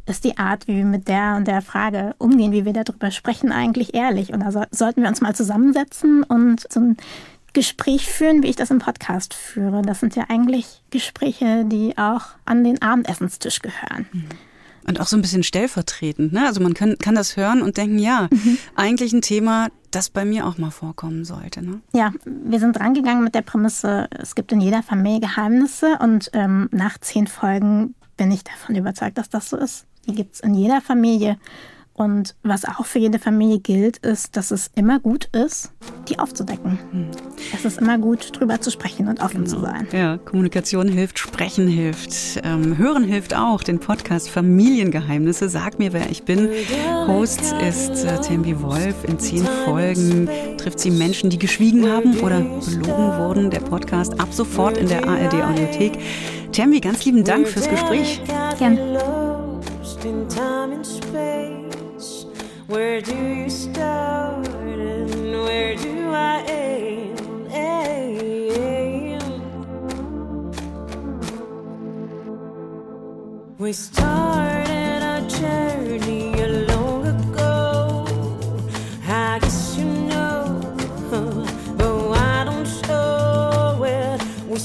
ist 0.05 0.23
die 0.23 0.37
Art, 0.37 0.67
wie 0.67 0.77
wir 0.77 0.85
mit 0.85 1.07
der 1.07 1.35
und 1.37 1.47
der 1.47 1.61
Frage 1.61 2.15
umgehen, 2.17 2.51
wie 2.51 2.65
wir 2.65 2.73
darüber 2.73 3.11
sprechen, 3.11 3.51
eigentlich 3.51 3.93
ehrlich? 3.93 4.33
Und 4.33 4.41
da 4.41 4.51
so, 4.51 4.63
sollten 4.71 5.01
wir 5.01 5.09
uns 5.09 5.21
mal 5.21 5.35
zusammensetzen 5.35 6.23
und 6.23 6.65
so 6.71 6.79
ein 6.79 6.97
Gespräch 7.53 8.07
führen, 8.07 8.43
wie 8.43 8.47
ich 8.47 8.55
das 8.55 8.71
im 8.71 8.79
Podcast 8.79 9.33
führe. 9.33 9.81
Das 9.81 9.99
sind 9.99 10.15
ja 10.15 10.25
eigentlich 10.29 10.81
Gespräche, 10.89 11.65
die 11.65 11.97
auch 11.97 12.21
an 12.45 12.63
den 12.63 12.81
Abendessenstisch 12.81 13.59
gehören. 13.59 14.07
Mhm. 14.11 14.29
Und 14.87 14.99
auch 14.99 15.05
so 15.05 15.15
ein 15.15 15.21
bisschen 15.21 15.43
stellvertretend. 15.43 16.33
Ne? 16.33 16.45
Also 16.47 16.59
man 16.61 16.73
kann, 16.73 16.97
kann 16.97 17.13
das 17.13 17.37
hören 17.37 17.61
und 17.61 17.77
denken, 17.77 17.99
ja, 17.99 18.27
mhm. 18.31 18.57
eigentlich 18.75 19.13
ein 19.13 19.21
Thema, 19.21 19.67
das 19.91 20.09
bei 20.09 20.25
mir 20.25 20.47
auch 20.47 20.57
mal 20.57 20.71
vorkommen 20.71 21.23
sollte. 21.23 21.61
Ne? 21.61 21.81
Ja, 21.93 22.11
wir 22.25 22.59
sind 22.59 22.79
rangegangen 22.79 23.23
mit 23.23 23.35
der 23.35 23.43
Prämisse, 23.43 24.07
es 24.09 24.33
gibt 24.33 24.51
in 24.51 24.59
jeder 24.59 24.81
Familie 24.81 25.19
Geheimnisse 25.19 25.99
und 25.99 26.31
ähm, 26.33 26.67
nach 26.71 26.97
zehn 26.97 27.27
Folgen 27.27 27.93
bin 28.17 28.31
ich 28.31 28.43
davon 28.43 28.75
überzeugt, 28.75 29.17
dass 29.17 29.29
das 29.29 29.49
so 29.49 29.57
ist. 29.57 29.85
Die 30.07 30.15
gibt 30.15 30.35
es 30.35 30.39
in 30.41 30.55
jeder 30.55 30.81
Familie. 30.81 31.37
Und 31.93 32.35
was 32.41 32.65
auch 32.65 32.85
für 32.85 32.99
jede 32.99 33.19
Familie 33.19 33.59
gilt, 33.59 33.97
ist, 33.97 34.35
dass 34.37 34.49
es 34.49 34.71
immer 34.75 34.99
gut 34.99 35.25
ist, 35.35 35.71
die 36.07 36.17
aufzudecken. 36.17 36.79
Hm. 36.91 37.07
Es 37.53 37.65
ist 37.65 37.79
immer 37.79 37.97
gut, 37.97 38.31
drüber 38.39 38.61
zu 38.61 38.71
sprechen 38.71 39.07
und 39.07 39.21
offen 39.21 39.43
genau. 39.43 39.55
zu 39.55 39.59
sein. 39.59 39.87
Ja, 39.91 40.17
Kommunikation 40.17 40.87
hilft, 40.87 41.19
Sprechen 41.19 41.67
hilft, 41.67 42.41
ähm, 42.43 42.77
Hören 42.77 43.03
hilft 43.03 43.35
auch. 43.35 43.61
Den 43.61 43.79
Podcast 43.79 44.29
Familiengeheimnisse, 44.29 45.49
sag 45.49 45.79
mir, 45.79 45.91
wer 45.91 46.09
ich 46.09 46.23
bin. 46.23 46.49
Host 47.07 47.53
ist 47.61 48.03
äh, 48.05 48.19
Tembi 48.21 48.59
Wolf. 48.61 49.03
In 49.03 49.19
zehn 49.19 49.45
Folgen 49.65 50.29
trifft 50.57 50.79
sie 50.79 50.91
Menschen, 50.91 51.29
die 51.29 51.37
geschwiegen 51.37 51.87
haben 51.87 52.17
oder 52.21 52.39
belogen 52.39 53.17
wurden. 53.19 53.49
Der 53.51 53.59
Podcast 53.59 54.19
ab 54.19 54.29
sofort 54.31 54.77
in 54.77 54.87
der 54.87 55.07
ARD 55.07 55.35
Audiothek. 55.43 55.99
Tembi, 56.51 56.79
ganz 56.79 57.05
lieben 57.05 57.23
Dank 57.23 57.47
fürs 57.47 57.69
Gespräch. 57.69 58.21
Gerne. 58.57 59.20
Where 62.71 63.01
do 63.01 63.13
you 63.13 63.49
start 63.49 64.47
and 64.47 65.31
where 65.43 65.75
do 65.75 66.09
I 66.13 66.41
end? 66.47 67.19
We 73.57 73.73
started 73.73 75.03
our 75.03 75.19
journey 75.27 76.31
long 76.65 77.07
ago. 77.07 78.07
I 79.05 79.39
guess 79.41 79.75
you 79.77 79.83
know, 79.83 80.61
but 81.75 82.09
I 82.13 82.45
don't 82.45 82.65
show 82.65 83.83
it. 83.83 84.21
We 84.47 84.59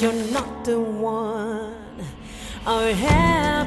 you're 0.00 0.12
not 0.12 0.64
the 0.64 0.78
one. 0.78 1.74
Oh, 2.66 2.84
Our 2.86 2.92
happy 2.92 3.57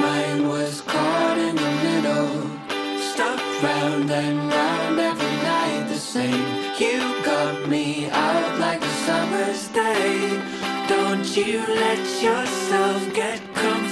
Mind 0.00 0.48
was 0.48 0.80
caught 0.80 1.36
in 1.36 1.54
the 1.56 1.72
middle, 1.84 2.32
stuck 3.10 3.40
round 3.62 4.10
and 4.10 4.38
round 4.50 4.98
every 4.98 5.36
night 5.52 5.86
the 5.88 5.98
same. 5.98 6.46
You 6.78 7.00
got 7.22 7.68
me 7.68 8.08
out 8.08 8.58
like 8.58 8.82
a 8.82 8.94
summer's 9.06 9.68
day. 9.68 10.40
Don't 10.88 11.36
you 11.36 11.60
let 11.66 12.22
yourself 12.22 13.14
get 13.14 13.40
comfortable. 13.54 13.89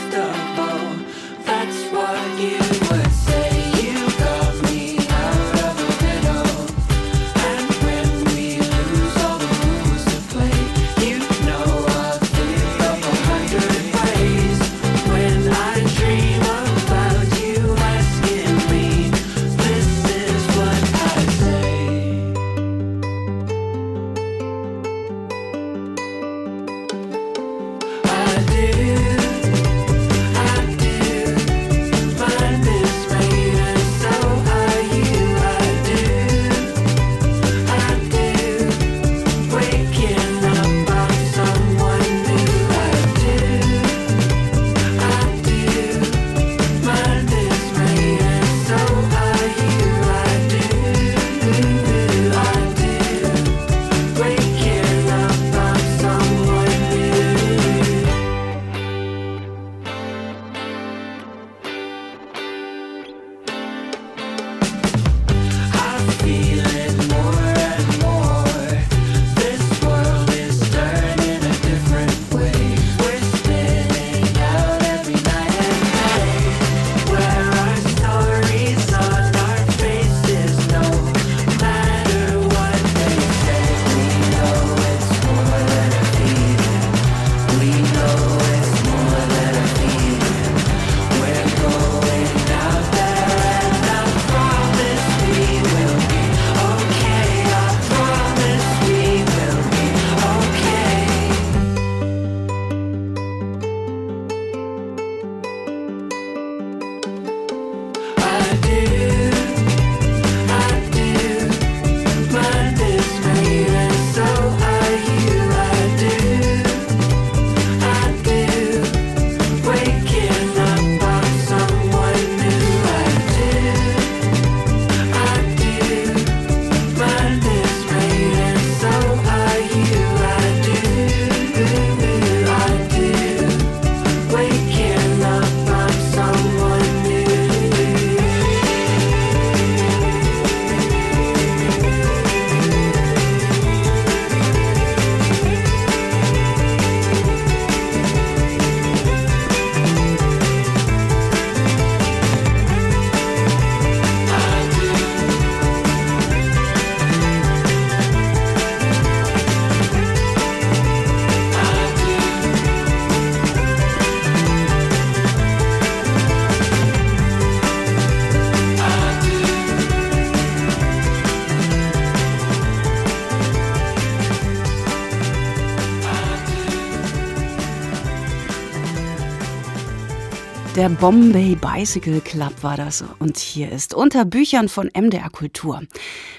Der 180.76 180.90
Bombay 180.90 181.57
Bicycle 181.57 182.20
Club 182.20 182.52
war 182.62 182.76
das. 182.76 183.02
Und 183.18 183.38
hier 183.38 183.72
ist 183.72 183.94
unter 183.94 184.24
Büchern 184.24 184.68
von 184.68 184.88
MDR 184.94 185.31
Kultur. 185.31 185.83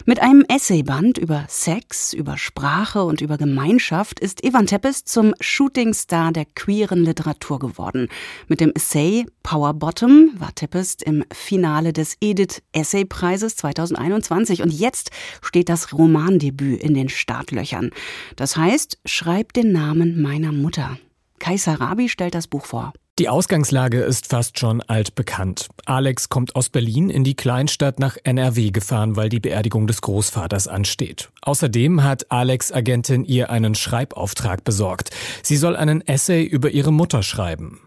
Mit 0.05 0.21
einem 0.21 0.45
Essayband 0.47 1.17
über 1.17 1.45
Sex, 1.49 2.13
über 2.13 2.37
Sprache 2.37 3.03
und 3.03 3.21
über 3.21 3.37
Gemeinschaft 3.37 4.19
ist 4.19 4.45
Ivan 4.45 4.67
Teppes 4.67 5.03
zum 5.03 5.33
Shootingstar 5.41 6.31
der 6.31 6.45
queeren 6.45 7.03
Literatur 7.03 7.59
geworden. 7.59 8.07
Mit 8.47 8.61
dem 8.61 8.71
Essay 8.75 9.25
Power 9.43 9.73
Bottom 9.73 10.31
war 10.37 10.55
Teppes 10.55 10.97
im 11.03 11.25
Finale 11.33 11.91
des 11.91 12.15
Edith 12.21 12.61
Essay 12.71 13.03
Preises 13.05 13.57
2021. 13.57 14.61
Und 14.61 14.71
jetzt 14.71 15.11
steht 15.41 15.67
das 15.67 15.91
Romandebüt 15.91 16.81
in 16.81 16.93
den 16.93 17.09
Startlöchern. 17.09 17.89
Das 18.37 18.55
heißt, 18.55 18.99
schreib 19.05 19.51
den 19.53 19.73
Namen 19.73 20.21
meiner 20.21 20.51
Mutter. 20.51 20.97
Kaiser 21.39 21.80
Rabi 21.80 22.10
stellt 22.10 22.36
das 22.36 22.47
Buch 22.47 22.65
vor. 22.65 22.93
Die 23.19 23.28
Ausgangslage 23.28 23.99
ist 23.99 24.28
fast 24.28 24.60
schon 24.60 24.82
altbekannt. 24.82 25.67
Alex 25.86 26.30
kommt 26.30 26.56
aus 26.56 26.69
Berlin 26.69 27.10
in 27.10 27.25
die 27.25 27.36
Kleinstadt 27.36 27.99
nach 27.99 28.15
NRW 28.23 28.71
gefahren, 28.71 29.17
weil 29.17 29.28
die 29.28 29.41
Beerdigung 29.41 29.88
des 29.88 29.99
Großvaters 30.02 30.69
ansteht. 30.69 31.30
Außerdem 31.41 32.02
hat 32.04 32.32
Alex 32.32 32.71
Agentin 32.71 33.25
ihr 33.25 33.49
einen 33.49 33.75
Schreibauftrag 33.75 34.63
besorgt. 34.63 35.10
Sie 35.43 35.58
soll 35.58 35.75
einen 35.75 35.99
Essay 35.99 36.45
über 36.45 36.69
ihre 36.69 36.93
Mutter 36.93 37.21
schreiben. 37.21 37.82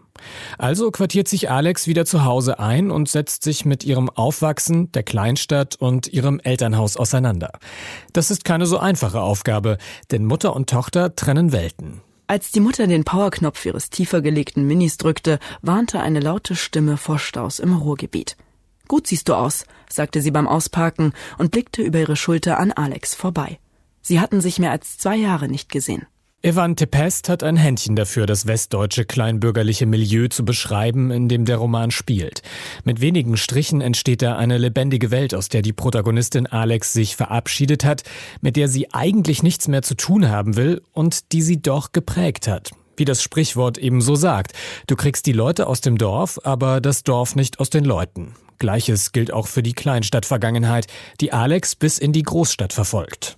Also 0.59 0.91
quartiert 0.91 1.27
sich 1.27 1.49
Alex 1.49 1.87
wieder 1.87 2.05
zu 2.05 2.23
Hause 2.23 2.59
ein 2.59 2.91
und 2.91 3.09
setzt 3.09 3.41
sich 3.41 3.65
mit 3.65 3.83
ihrem 3.83 4.11
Aufwachsen, 4.11 4.91
der 4.91 5.01
Kleinstadt 5.01 5.75
und 5.75 6.07
ihrem 6.07 6.39
Elternhaus 6.39 6.95
auseinander. 6.95 7.53
Das 8.13 8.29
ist 8.29 8.45
keine 8.45 8.67
so 8.67 8.77
einfache 8.77 9.21
Aufgabe, 9.21 9.79
denn 10.11 10.25
Mutter 10.25 10.55
und 10.55 10.69
Tochter 10.69 11.15
trennen 11.15 11.51
Welten. 11.51 12.01
Als 12.33 12.49
die 12.49 12.61
Mutter 12.61 12.87
den 12.87 13.03
Powerknopf 13.03 13.63
ihres 13.63 13.91
tiefer 13.91 14.23
gelegten 14.23 14.65
Minis 14.65 14.97
drückte, 14.97 15.37
warnte 15.61 15.99
eine 15.99 16.19
laute 16.19 16.55
Stimme 16.55 16.97
vor 16.97 17.19
Staus 17.19 17.59
im 17.59 17.75
Ruhrgebiet. 17.77 18.37
Gut 18.87 19.05
siehst 19.05 19.29
du 19.29 19.35
aus, 19.35 19.67
sagte 19.87 20.19
sie 20.19 20.31
beim 20.31 20.47
Ausparken 20.47 21.13
und 21.37 21.51
blickte 21.51 21.83
über 21.83 21.99
ihre 21.99 22.15
Schulter 22.15 22.57
an 22.57 22.71
Alex 22.71 23.13
vorbei. 23.13 23.59
Sie 24.01 24.19
hatten 24.19 24.41
sich 24.41 24.57
mehr 24.57 24.71
als 24.71 24.97
zwei 24.97 25.15
Jahre 25.15 25.47
nicht 25.47 25.71
gesehen. 25.71 26.07
Evan 26.45 26.75
Tepest 26.75 27.29
hat 27.29 27.41
ein 27.41 27.55
Händchen 27.55 27.95
dafür, 27.95 28.25
das 28.25 28.45
westdeutsche 28.45 29.05
kleinbürgerliche 29.05 29.85
Milieu 29.85 30.27
zu 30.27 30.43
beschreiben, 30.43 31.09
in 31.09 31.29
dem 31.29 31.45
der 31.45 31.55
Roman 31.55 31.89
spielt. 31.89 32.41
Mit 32.83 32.99
wenigen 32.99 33.37
Strichen 33.37 33.79
entsteht 33.79 34.21
da 34.21 34.35
eine 34.35 34.57
lebendige 34.57 35.09
Welt, 35.09 35.33
aus 35.33 35.47
der 35.47 35.61
die 35.61 35.71
Protagonistin 35.71 36.45
Alex 36.45 36.91
sich 36.91 37.15
verabschiedet 37.15 37.85
hat, 37.85 38.03
mit 38.41 38.57
der 38.57 38.67
sie 38.67 38.93
eigentlich 38.93 39.41
nichts 39.41 39.69
mehr 39.69 39.83
zu 39.83 39.95
tun 39.95 40.27
haben 40.27 40.57
will 40.57 40.81
und 40.91 41.31
die 41.31 41.41
sie 41.41 41.61
doch 41.61 41.93
geprägt 41.93 42.49
hat. 42.49 42.71
Wie 42.97 43.05
das 43.05 43.23
Sprichwort 43.23 43.77
eben 43.77 44.01
so 44.01 44.15
sagt. 44.15 44.51
Du 44.87 44.97
kriegst 44.97 45.25
die 45.25 45.31
Leute 45.31 45.65
aus 45.65 45.79
dem 45.79 45.97
Dorf, 45.97 46.41
aber 46.43 46.81
das 46.81 47.03
Dorf 47.03 47.37
nicht 47.37 47.61
aus 47.61 47.69
den 47.69 47.85
Leuten. 47.85 48.35
Gleiches 48.59 49.13
gilt 49.13 49.31
auch 49.31 49.47
für 49.47 49.63
die 49.63 49.71
Kleinstadtvergangenheit, 49.71 50.87
die 51.21 51.31
Alex 51.31 51.77
bis 51.77 51.99
in 51.99 52.11
die 52.11 52.23
Großstadt 52.23 52.73
verfolgt. 52.73 53.37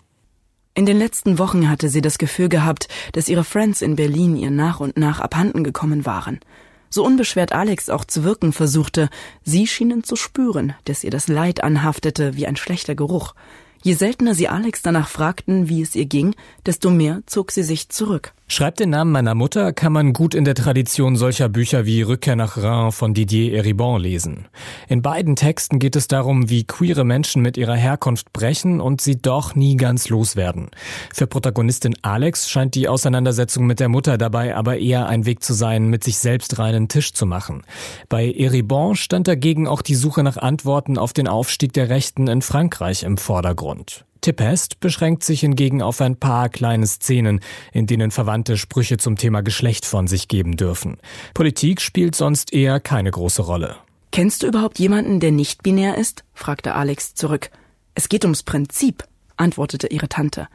In 0.78 0.86
den 0.86 1.00
letzten 1.00 1.40
Wochen 1.40 1.70
hatte 1.70 1.88
sie 1.88 2.02
das 2.02 2.18
Gefühl 2.18 2.50
gehabt, 2.50 2.90
dass 3.14 3.30
ihre 3.30 3.46
Friends 3.46 3.82
in 3.82 3.96
Berlin 3.96 4.36
ihr 4.36 4.52
nach 4.52 4.82
und 4.82 4.98
nach 4.98 5.22
abhanden 5.22 5.64
gekommen 5.64 6.06
waren. 6.06 6.42
So 6.90 7.06
unbeschwert 7.06 7.54
Alex 7.54 7.90
auch 7.90 8.04
zu 8.04 8.26
wirken 8.26 8.52
versuchte, 8.52 9.10
sie 9.42 9.68
schienen 9.68 10.04
zu 10.04 10.18
spüren, 10.18 10.74
dass 10.84 11.06
ihr 11.06 11.12
das 11.12 11.30
Leid 11.30 11.64
anhaftete 11.64 12.36
wie 12.36 12.46
ein 12.46 12.58
schlechter 12.58 12.94
Geruch. 12.94 13.36
Je 13.84 13.94
seltener 13.94 14.36
sie 14.36 14.50
Alex 14.50 14.82
danach 14.82 15.08
fragten, 15.08 15.70
wie 15.70 15.82
es 15.82 15.96
ihr 15.96 16.08
ging, 16.08 16.36
desto 16.66 16.90
mehr 16.90 17.22
zog 17.26 17.52
sie 17.52 17.64
sich 17.64 17.88
zurück. 17.88 18.34
Schreibt 18.48 18.80
den 18.80 18.92
Namen 18.92 19.12
meiner 19.12 19.34
Mutter 19.34 19.74
kann 19.74 19.92
man 19.92 20.14
gut 20.14 20.36
in 20.36 20.46
der 20.46 20.54
Tradition 20.54 21.16
solcher 21.16 21.50
Bücher 21.50 21.88
wie 21.88 22.04
Rückkehr 22.04 22.36
nach 22.36 22.58
Reims 22.58 22.96
von 22.96 23.16
Didier 23.16 23.56
Eribon 23.56 24.00
lesen. 24.00 24.48
In 24.88 25.02
beiden 25.02 25.36
Texten 25.36 25.80
geht 25.80 25.96
es 25.96 26.08
darum, 26.08 26.48
wie 26.48 26.64
queere 26.64 27.06
Menschen 27.06 27.42
mit 27.42 27.58
ihrer 27.58 27.76
Herkunft 27.76 28.34
brechen 28.34 28.82
und 28.82 29.02
sie 29.02 29.20
doch 29.20 29.56
nie 29.56 29.78
ganz 29.78 30.10
loswerden. 30.10 30.70
Für 31.12 31.26
Protagonistin 31.26 31.96
Alex 32.04 32.48
scheint 32.48 32.76
die 32.76 32.88
Auseinandersetzung 32.88 33.66
mit 33.66 33.80
der 33.80 33.90
Mutter 33.90 34.20
dabei 34.20 34.56
aber 34.56 34.78
eher 34.78 35.08
ein 35.08 35.26
Weg 35.26 35.44
zu 35.44 35.56
sein, 35.56 35.90
mit 35.90 36.04
sich 36.04 36.20
selbst 36.20 36.60
reinen 36.60 36.88
Tisch 36.88 37.14
zu 37.14 37.26
machen. 37.26 37.64
Bei 38.10 38.32
Eribon 38.32 38.96
stand 38.96 39.28
dagegen 39.28 39.68
auch 39.68 39.82
die 39.82 39.96
Suche 39.96 40.22
nach 40.22 40.38
Antworten 40.38 41.00
auf 41.00 41.14
den 41.14 41.28
Aufstieg 41.28 41.74
der 41.74 41.90
Rechten 41.90 42.28
in 42.28 42.44
Frankreich 42.44 43.02
im 43.02 43.18
Vordergrund. 43.18 44.06
Tippest 44.26 44.80
beschränkt 44.80 45.24
sich 45.24 45.42
hingegen 45.42 45.84
auf 45.84 46.02
ein 46.02 46.16
paar 46.16 46.50
kleine 46.50 46.88
Szenen, 46.88 47.42
in 47.74 47.86
denen 47.86 48.10
Verwandte 48.10 48.58
Sprüche 48.58 48.98
zum 48.98 49.18
Thema 49.18 49.42
Geschlecht 49.42 49.86
von 49.86 50.08
sich 50.08 50.28
geben 50.28 50.58
dürfen. 50.58 50.98
Politik 51.36 51.80
spielt 51.80 52.16
sonst 52.16 52.52
eher 52.52 52.80
keine 52.80 53.12
große 53.12 53.44
Rolle. 53.44 53.76
Kennst 54.12 54.42
du 54.42 54.48
überhaupt 54.48 54.80
jemanden, 54.80 55.20
der 55.20 55.32
nicht 55.32 55.62
binär 55.62 56.00
ist? 56.00 56.24
fragte 56.34 56.74
Alex 56.74 57.14
zurück. 57.14 57.52
Es 57.94 58.10
geht 58.10 58.26
ums 58.26 58.42
Prinzip, 58.42 59.04
antwortete 59.38 59.86
ihre 59.90 60.10
Tante. 60.10 60.48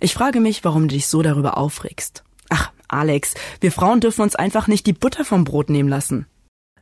Ich 0.00 0.14
frage 0.14 0.40
mich, 0.40 0.64
warum 0.64 0.88
du 0.88 0.94
dich 0.94 1.06
so 1.06 1.20
darüber 1.20 1.58
aufregst. 1.58 2.24
Ach, 2.48 2.72
Alex, 2.88 3.34
wir 3.60 3.72
Frauen 3.72 4.00
dürfen 4.00 4.22
uns 4.22 4.36
einfach 4.36 4.68
nicht 4.68 4.86
die 4.86 4.94
Butter 4.94 5.26
vom 5.26 5.44
Brot 5.44 5.68
nehmen 5.68 5.90
lassen. 5.90 6.24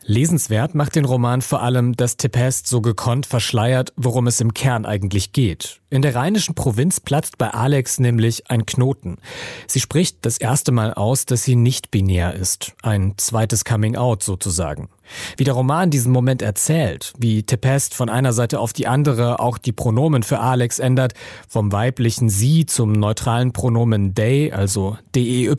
Lesenswert 0.05 0.75
macht 0.75 0.95
den 0.97 1.05
Roman 1.05 1.43
vor 1.43 1.63
allem, 1.63 1.97
dass 1.97 2.17
Tempest 2.17 2.67
so 2.67 2.81
gekonnt 2.81 3.27
verschleiert, 3.27 3.93
worum 3.97 4.27
es 4.27 4.41
im 4.41 4.55
Kern 4.55 4.87
eigentlich 4.87 5.33
geht. 5.33 5.81
In 5.91 6.03
der 6.03 6.15
rheinischen 6.15 6.55
Provinz 6.55 7.01
platzt 7.01 7.39
bei 7.39 7.51
Alex 7.51 7.99
nämlich 7.99 8.51
ein 8.51 8.67
Knoten. 8.67 9.19
Sie 9.67 9.81
spricht 9.81 10.19
das 10.27 10.39
erste 10.39 10.73
Mal 10.73 10.95
aus, 10.95 11.27
dass 11.27 11.45
sie 11.45 11.57
nicht 11.57 11.91
binär 11.91 12.35
ist. 12.35 12.75
Ein 12.83 13.15
zweites 13.17 13.65
Coming 13.65 13.97
Out 13.97 14.23
sozusagen. 14.23 14.89
Wie 15.37 15.45
der 15.45 15.55
Roman 15.55 15.91
diesen 15.91 16.13
Moment 16.13 16.43
erzählt, 16.43 17.13
wie 17.19 17.43
Tempest 17.43 17.95
von 17.95 18.09
einer 18.09 18.33
Seite 18.33 18.61
auf 18.61 18.73
die 18.73 18.87
andere 18.87 19.41
auch 19.41 19.59
die 19.59 19.73
Pronomen 19.73 20.23
für 20.23 20.41
Alex 20.41 20.79
ändert, 20.79 21.15
vom 21.49 21.73
weiblichen 21.73 22.29
sie 22.29 22.67
zum 22.67 22.93
neutralen 22.93 23.53
Pronomen 23.53 24.15
they, 24.15 24.53
also 24.53 24.97
DEY, 25.15 25.55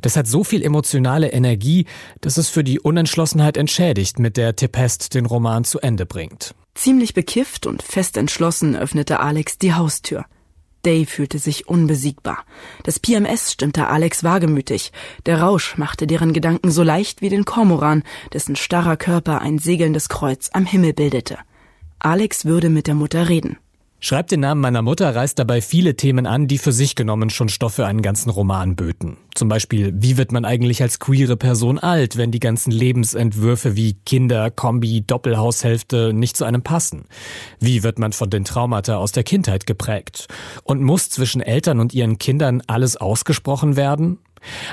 das 0.00 0.16
hat 0.16 0.26
so 0.26 0.44
viel 0.44 0.62
emotionale 0.62 1.32
Energie, 1.32 1.86
dass 2.20 2.36
es 2.36 2.48
für 2.48 2.64
die 2.64 2.80
Unentschlossenheit 2.80 3.56
entschädigt, 3.56 4.18
mit 4.18 4.36
der 4.36 4.56
Tempest 4.56 5.14
den 5.14 5.26
Roman 5.26 5.64
zu 5.64 5.80
Ende 5.80 6.06
bringt. 6.06 6.54
Ziemlich 6.74 7.12
bekifft 7.14 7.66
und 7.66 7.82
fest 7.82 8.16
entschlossen 8.16 8.74
öffnete 8.76 9.20
Alex 9.20 9.58
die 9.58 9.74
Haustür. 9.74 10.24
Day 10.84 11.06
fühlte 11.06 11.38
sich 11.38 11.68
unbesiegbar. 11.68 12.44
Das 12.82 12.98
PMS 12.98 13.52
stimmte 13.52 13.86
Alex 13.86 14.24
wagemütig. 14.24 14.92
Der 15.26 15.40
Rausch 15.40 15.76
machte 15.78 16.06
deren 16.06 16.32
Gedanken 16.32 16.70
so 16.70 16.82
leicht 16.82 17.22
wie 17.22 17.28
den 17.28 17.44
Kormoran, 17.44 18.02
dessen 18.32 18.56
starrer 18.56 18.96
Körper 18.96 19.40
ein 19.40 19.58
segelndes 19.58 20.08
Kreuz 20.08 20.50
am 20.52 20.66
Himmel 20.66 20.92
bildete. 20.92 21.38
Alex 21.98 22.44
würde 22.44 22.68
mit 22.68 22.86
der 22.86 22.94
Mutter 22.94 23.28
reden. 23.28 23.58
Schreibt 24.04 24.32
den 24.32 24.40
Namen 24.40 24.60
meiner 24.60 24.82
Mutter 24.82 25.14
reißt 25.14 25.38
dabei 25.38 25.60
viele 25.60 25.94
Themen 25.94 26.26
an, 26.26 26.48
die 26.48 26.58
für 26.58 26.72
sich 26.72 26.96
genommen 26.96 27.30
schon 27.30 27.48
Stoff 27.48 27.74
für 27.74 27.86
einen 27.86 28.02
ganzen 28.02 28.30
Roman 28.30 28.74
böten. 28.74 29.16
Zum 29.32 29.48
Beispiel, 29.48 29.92
wie 29.94 30.16
wird 30.16 30.32
man 30.32 30.44
eigentlich 30.44 30.82
als 30.82 30.98
queere 30.98 31.36
Person 31.36 31.78
alt, 31.78 32.16
wenn 32.16 32.32
die 32.32 32.40
ganzen 32.40 32.72
Lebensentwürfe 32.72 33.76
wie 33.76 33.94
Kinder, 34.04 34.50
Kombi, 34.50 35.04
Doppelhaushälfte 35.06 36.12
nicht 36.12 36.36
zu 36.36 36.44
einem 36.44 36.62
passen? 36.62 37.04
Wie 37.60 37.84
wird 37.84 38.00
man 38.00 38.12
von 38.12 38.28
den 38.28 38.44
Traumata 38.44 38.96
aus 38.96 39.12
der 39.12 39.22
Kindheit 39.22 39.66
geprägt? 39.68 40.26
Und 40.64 40.82
muss 40.82 41.08
zwischen 41.08 41.40
Eltern 41.40 41.78
und 41.78 41.94
ihren 41.94 42.18
Kindern 42.18 42.60
alles 42.66 42.96
ausgesprochen 42.96 43.76
werden? 43.76 44.18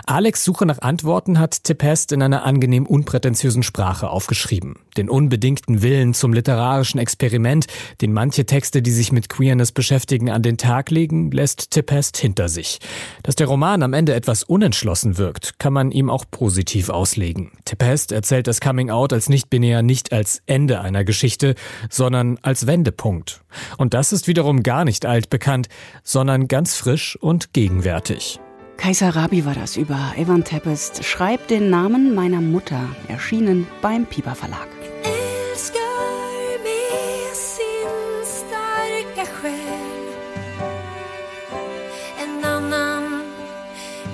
Alex 0.05 0.43
Suche 0.43 0.65
nach 0.65 0.79
Antworten 0.79 1.39
hat 1.39 1.63
Tempest 1.63 2.11
in 2.11 2.21
einer 2.21 2.43
angenehm 2.43 2.85
unprätentiösen 2.85 3.63
Sprache 3.63 4.09
aufgeschrieben. 4.09 4.75
Den 4.97 5.09
unbedingten 5.09 5.81
Willen 5.81 6.13
zum 6.13 6.33
literarischen 6.33 6.99
Experiment, 6.99 7.67
den 8.01 8.13
manche 8.13 8.45
Texte, 8.45 8.81
die 8.81 8.91
sich 8.91 9.11
mit 9.11 9.29
Queerness 9.29 9.71
beschäftigen, 9.71 10.29
an 10.29 10.41
den 10.41 10.57
Tag 10.57 10.91
legen, 10.91 11.31
lässt 11.31 11.71
Tempest 11.71 12.17
hinter 12.17 12.49
sich. 12.49 12.79
Dass 13.23 13.35
der 13.35 13.47
Roman 13.47 13.83
am 13.83 13.93
Ende 13.93 14.13
etwas 14.13 14.43
unentschlossen 14.43 15.17
wirkt, 15.17 15.59
kann 15.59 15.73
man 15.73 15.91
ihm 15.91 16.09
auch 16.09 16.25
positiv 16.29 16.89
auslegen. 16.89 17.51
Tempest 17.65 18.11
erzählt 18.11 18.47
das 18.47 18.61
Coming 18.61 18.89
Out 18.89 19.13
als 19.13 19.29
nicht-binär 19.29 19.81
nicht 19.83 20.11
als 20.11 20.41
Ende 20.45 20.81
einer 20.81 21.03
Geschichte, 21.03 21.55
sondern 21.89 22.37
als 22.41 22.67
Wendepunkt. 22.67 23.41
Und 23.77 23.93
das 23.93 24.11
ist 24.11 24.27
wiederum 24.27 24.63
gar 24.63 24.85
nicht 24.85 25.05
altbekannt, 25.05 25.69
sondern 26.03 26.47
ganz 26.47 26.75
frisch 26.75 27.15
und 27.15 27.53
gegenwärtig. 27.53 28.39
Kaiser 28.79 29.13
Rabi 29.13 29.45
war 29.45 29.55
das 29.55 29.75
über 29.75 30.13
Evan 30.15 30.45
Tempest. 30.45 31.03
Schreib 31.03 31.47
den 31.49 31.69
Namen 31.69 32.15
meiner 32.15 32.39
Mutter. 32.39 32.87
Erschienen 33.09 33.67
beim 33.81 34.05
Piper 34.05 34.35
Verlag. 34.35 34.69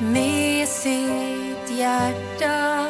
med 0.02 0.68
sitt 0.68 1.70
hjärta 1.78 2.85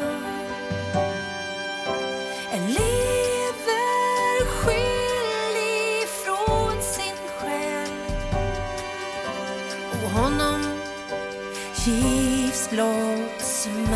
lords 12.76 13.68
of 13.68 13.90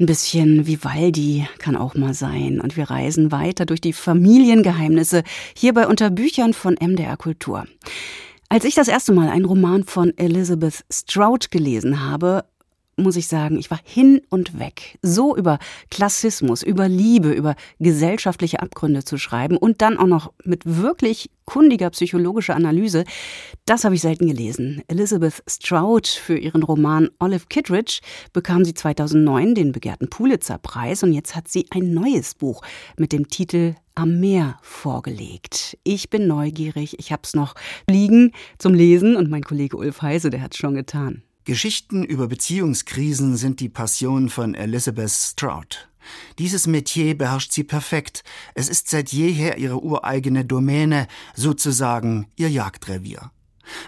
Ein 0.00 0.06
bisschen 0.06 0.66
Vivaldi 0.66 1.46
kann 1.58 1.76
auch 1.76 1.94
mal 1.94 2.14
sein. 2.14 2.58
Und 2.58 2.78
wir 2.78 2.88
reisen 2.88 3.32
weiter 3.32 3.66
durch 3.66 3.82
die 3.82 3.92
Familiengeheimnisse 3.92 5.22
hier 5.54 5.74
bei 5.74 5.86
Unterbüchern 5.86 6.54
von 6.54 6.78
MDR 6.80 7.18
Kultur. 7.18 7.66
Als 8.48 8.64
ich 8.64 8.74
das 8.74 8.88
erste 8.88 9.12
Mal 9.12 9.28
einen 9.28 9.44
Roman 9.44 9.84
von 9.84 10.16
Elizabeth 10.16 10.86
Strout 10.90 11.50
gelesen 11.50 12.02
habe, 12.02 12.46
muss 13.02 13.16
ich 13.16 13.28
sagen, 13.28 13.58
ich 13.58 13.70
war 13.70 13.80
hin 13.84 14.20
und 14.30 14.58
weg. 14.58 14.98
So 15.02 15.36
über 15.36 15.58
Klassismus, 15.90 16.62
über 16.62 16.88
Liebe, 16.88 17.32
über 17.32 17.56
gesellschaftliche 17.78 18.60
Abgründe 18.60 19.04
zu 19.04 19.18
schreiben 19.18 19.56
und 19.56 19.82
dann 19.82 19.98
auch 19.98 20.06
noch 20.06 20.32
mit 20.44 20.62
wirklich 20.64 21.30
kundiger 21.44 21.90
psychologischer 21.90 22.54
Analyse, 22.54 23.04
das 23.66 23.82
habe 23.84 23.96
ich 23.96 24.02
selten 24.02 24.28
gelesen. 24.28 24.82
Elizabeth 24.86 25.42
Strout 25.48 26.06
für 26.06 26.38
ihren 26.38 26.62
Roman 26.62 27.08
Olive 27.18 27.46
Kittredge 27.48 28.00
bekam 28.32 28.64
sie 28.64 28.74
2009 28.74 29.56
den 29.56 29.72
begehrten 29.72 30.08
Pulitzer-Preis 30.08 31.02
und 31.02 31.12
jetzt 31.12 31.34
hat 31.34 31.48
sie 31.48 31.66
ein 31.70 31.92
neues 31.92 32.36
Buch 32.36 32.62
mit 32.96 33.12
dem 33.12 33.28
Titel 33.28 33.74
am 33.96 34.20
Meer 34.20 34.58
vorgelegt. 34.62 35.76
Ich 35.82 36.08
bin 36.08 36.28
neugierig, 36.28 36.98
ich 36.98 37.10
habe 37.10 37.22
es 37.24 37.34
noch 37.34 37.54
liegen 37.88 38.32
zum 38.58 38.72
Lesen 38.72 39.16
und 39.16 39.28
mein 39.28 39.42
Kollege 39.42 39.76
Ulf 39.76 40.02
Heise, 40.02 40.30
der 40.30 40.42
hat 40.42 40.54
es 40.54 40.58
schon 40.58 40.74
getan. 40.74 41.22
Geschichten 41.44 42.04
über 42.04 42.28
Beziehungskrisen 42.28 43.36
sind 43.36 43.60
die 43.60 43.70
Passion 43.70 44.28
von 44.28 44.54
Elizabeth 44.54 45.10
Strout. 45.10 45.88
Dieses 46.38 46.66
Metier 46.66 47.16
beherrscht 47.16 47.52
sie 47.52 47.64
perfekt. 47.64 48.24
Es 48.54 48.68
ist 48.68 48.90
seit 48.90 49.10
jeher 49.10 49.56
ihre 49.56 49.82
ureigene 49.82 50.44
Domäne, 50.44 51.06
sozusagen 51.34 52.26
ihr 52.36 52.50
Jagdrevier. 52.50 53.30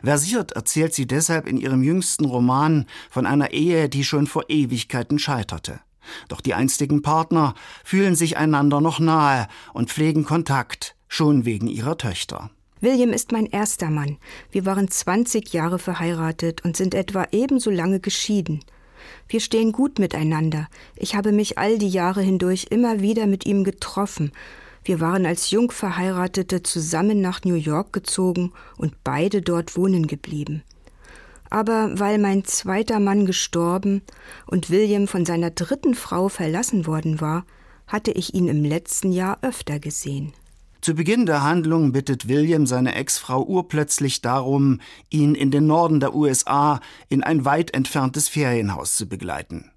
Versiert 0.03 0.53
erzählt 0.53 0.95
sie 0.95 1.07
deshalb 1.07 1.47
in 1.47 1.59
ihrem 1.59 1.83
jüngsten 1.83 2.25
Roman 2.25 2.87
von 3.11 3.27
einer 3.27 3.53
Ehe, 3.53 3.89
die 3.89 4.05
schon 4.05 4.27
vor 4.27 4.45
Ewigkeiten 4.49 5.19
scheiterte. 5.19 5.81
Doch 6.29 6.41
die 6.41 6.55
einstigen 6.55 7.03
Partner 7.03 7.55
fühlen 7.85 8.15
sich 8.15 8.37
einander 8.37 8.81
noch 8.81 8.99
nahe 8.99 9.47
und 9.75 9.91
pflegen 9.91 10.25
Kontakt, 10.25 10.97
schon 11.07 11.45
wegen 11.45 11.67
ihrer 11.67 11.99
Töchter. 11.99 12.51
William 12.83 13.11
ist 13.11 13.31
mein 13.31 13.47
erster 13.47 13.91
Mann. 13.91 14.19
Wir 14.51 14.67
waren 14.67 14.89
20 14.91 15.53
Jahre 15.53 15.79
verheiratet 15.79 16.65
und 16.65 16.77
sind 16.77 16.97
etwa 16.97 17.29
ebenso 17.31 17.71
lange 17.71 18.01
geschieden. 18.01 18.65
Wir 19.29 19.39
stehen 19.39 19.71
gut 19.71 20.01
miteinander. 20.01 20.69
Ich 20.97 21.15
habe 21.15 21.31
mich 21.31 21.59
all 21.59 21.79
die 21.79 21.89
Jahre 21.89 22.23
hindurch 22.23 22.67
immer 22.71 23.01
wieder 23.01 23.29
mit 23.29 23.47
ihm 23.47 23.63
getroffen. 23.63 24.33
Wir 24.85 24.99
waren 24.99 25.27
als 25.27 25.53
Jungverheiratete 25.53 26.65
zusammen 26.65 27.21
nach 27.21 27.45
New 27.45 27.55
York 27.55 27.93
gezogen 27.93 28.53
und 28.77 29.05
beide 29.05 29.43
dort 29.43 29.77
wohnen 29.77 30.09
geblieben. 30.09 30.65
Aber 31.51 32.01
weil 32.01 32.19
mein 32.19 32.45
zweiter 32.45 32.99
Mann 32.99 33.27
gestorben 33.27 34.03
und 34.49 34.71
William 34.71 35.07
von 35.07 35.25
seiner 35.25 35.51
dritten 35.51 35.95
Frau 35.95 36.29
verlassen 36.29 36.89
worden 36.89 37.21
war, 37.21 37.45
hatte 37.87 38.11
ich 38.11 38.35
ihn 38.35 38.49
im 38.49 38.65
letzten 38.65 39.13
Jahr 39.13 39.39
öfter 39.43 39.79
gesehen. 39.79 40.33
Zu 40.83 40.95
Beginn 40.95 41.27
der 41.27 41.45
Handlung 41.45 41.93
bittet 41.93 42.27
William 42.27 42.67
seine 42.67 42.97
Ex-Frau 42.97 43.45
urplötzlich 43.45 44.21
darum, 44.21 44.81
ihn 45.11 45.37
in 45.37 45.53
den 45.53 45.69
Norden 45.69 46.01
der 46.01 46.13
USA 46.13 46.81
in 47.09 47.23
ein 47.23 47.45
weit 47.45 47.73
entferntes 47.73 48.29
Ferienhaus 48.29 48.97
zu 48.97 49.09
begleiten. 49.09 49.71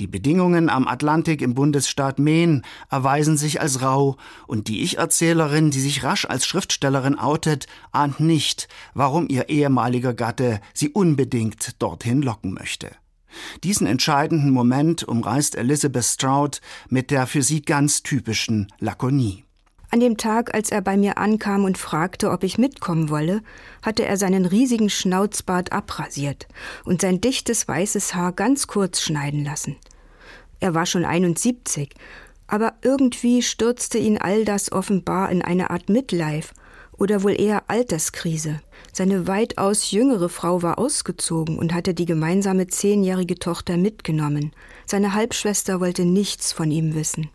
Die 0.00 0.08
Bedingungen 0.08 0.68
am 0.68 0.88
Atlantik 0.88 1.40
im 1.40 1.54
Bundesstaat 1.54 2.18
Maine 2.18 2.62
erweisen 2.90 3.36
sich 3.36 3.60
als 3.60 3.80
rau, 3.80 4.16
und 4.48 4.66
die 4.66 4.82
Ich-Erzählerin, 4.82 5.70
die 5.70 5.78
sich 5.78 6.02
rasch 6.02 6.24
als 6.24 6.46
Schriftstellerin 6.46 7.16
outet, 7.16 7.68
ahnt 7.92 8.18
nicht, 8.18 8.66
warum 8.92 9.28
ihr 9.28 9.50
ehemaliger 9.50 10.14
Gatte 10.14 10.60
sie 10.74 10.88
unbedingt 10.88 11.80
dorthin 11.80 12.22
locken 12.22 12.54
möchte. 12.54 12.90
Diesen 13.62 13.86
entscheidenden 13.86 14.50
Moment 14.50 15.04
umreißt 15.04 15.54
Elizabeth 15.54 16.06
Strout 16.06 16.58
mit 16.88 17.12
der 17.12 17.28
für 17.28 17.42
sie 17.42 17.62
ganz 17.62 18.02
typischen 18.02 18.66
Lakonie. 18.80 19.44
An 19.92 19.98
dem 19.98 20.16
Tag, 20.16 20.54
als 20.54 20.70
er 20.70 20.82
bei 20.82 20.96
mir 20.96 21.18
ankam 21.18 21.64
und 21.64 21.76
fragte, 21.76 22.30
ob 22.30 22.44
ich 22.44 22.58
mitkommen 22.58 23.10
wolle, 23.10 23.42
hatte 23.82 24.04
er 24.04 24.16
seinen 24.16 24.46
riesigen 24.46 24.88
Schnauzbart 24.88 25.72
abrasiert 25.72 26.46
und 26.84 27.00
sein 27.00 27.20
dichtes 27.20 27.66
weißes 27.66 28.14
Haar 28.14 28.32
ganz 28.32 28.68
kurz 28.68 29.00
schneiden 29.00 29.44
lassen. 29.44 29.76
Er 30.60 30.74
war 30.74 30.86
schon 30.86 31.04
71, 31.04 31.90
aber 32.46 32.74
irgendwie 32.82 33.42
stürzte 33.42 33.98
ihn 33.98 34.18
all 34.18 34.44
das 34.44 34.70
offenbar 34.70 35.30
in 35.30 35.42
eine 35.42 35.70
Art 35.70 35.88
Midlife 35.88 36.54
oder 36.96 37.24
wohl 37.24 37.40
eher 37.40 37.64
Alterskrise. 37.68 38.60
Seine 38.92 39.26
weitaus 39.26 39.90
jüngere 39.90 40.28
Frau 40.28 40.62
war 40.62 40.78
ausgezogen 40.78 41.58
und 41.58 41.74
hatte 41.74 41.94
die 41.94 42.04
gemeinsame 42.04 42.68
zehnjährige 42.68 43.40
Tochter 43.40 43.76
mitgenommen. 43.76 44.52
Seine 44.86 45.14
Halbschwester 45.14 45.80
wollte 45.80 46.04
nichts 46.04 46.52
von 46.52 46.70
ihm 46.70 46.94
wissen. 46.94 47.30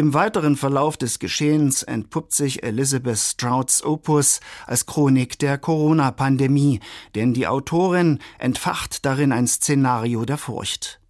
Im 0.00 0.14
weiteren 0.14 0.56
Verlauf 0.56 0.96
des 0.96 1.18
Geschehens 1.18 1.82
entpuppt 1.82 2.32
sich 2.32 2.62
Elizabeth 2.62 3.18
Strouts 3.18 3.84
Opus 3.84 4.40
als 4.66 4.86
Chronik 4.86 5.38
der 5.38 5.58
Corona-Pandemie, 5.58 6.80
denn 7.14 7.34
die 7.34 7.46
Autorin 7.46 8.18
entfacht 8.38 9.04
darin 9.04 9.30
ein 9.30 9.46
Szenario 9.46 10.24
der 10.24 10.38
Furcht. 10.38 11.00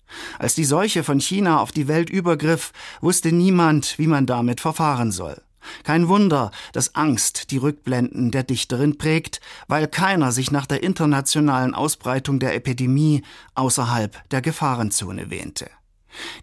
Als 0.41 0.57
die 0.57 0.64
Seuche 0.64 1.05
von 1.05 1.20
China 1.20 1.61
auf 1.61 1.70
die 1.70 1.86
Welt 1.86 2.11
übergriff, 2.11 2.72
wusste 3.01 3.30
niemand, 3.30 3.97
wie 3.97 4.09
man 4.09 4.26
damit 4.26 4.61
verfahren 4.61 5.12
soll. 5.12 5.41
Kein 5.84 6.09
Wunder, 6.09 6.51
dass 6.72 6.97
Angst 6.97 7.53
die 7.53 7.59
Rückblenden 7.59 8.32
der 8.32 8.43
Dichterin 8.43 8.99
prägt, 8.99 9.41
weil 9.68 9.86
keiner 9.86 10.32
sich 10.32 10.51
nach 10.51 10.66
der 10.66 10.82
internationalen 10.82 11.76
Ausbreitung 11.76 12.41
der 12.41 12.57
Epidemie 12.57 13.22
außerhalb 13.55 14.28
der 14.30 14.43
Gefahrenzone 14.43 15.30
wähnte. 15.30 15.70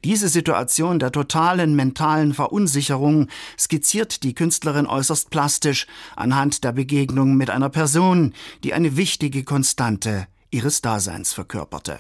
Diese 0.04 0.30
Situation 0.30 1.00
der 1.00 1.12
totalen 1.12 1.76
mentalen 1.76 2.34
Verunsicherung 2.34 3.28
skizziert 3.58 4.24
die 4.24 4.34
Künstlerin 4.34 4.88
äußerst 4.88 5.30
plastisch 5.30 5.88
anhand 6.16 6.64
der 6.64 6.72
Begegnung 6.72 7.36
mit 7.36 7.50
einer 7.50 7.70
Person, 7.70 8.34
die 8.64 8.74
eine 8.74 8.98
wichtige 8.98 9.44
Konstante 9.44 10.28
ihres 10.52 10.82
Daseins 10.82 11.34
verkörperte. 11.34 12.00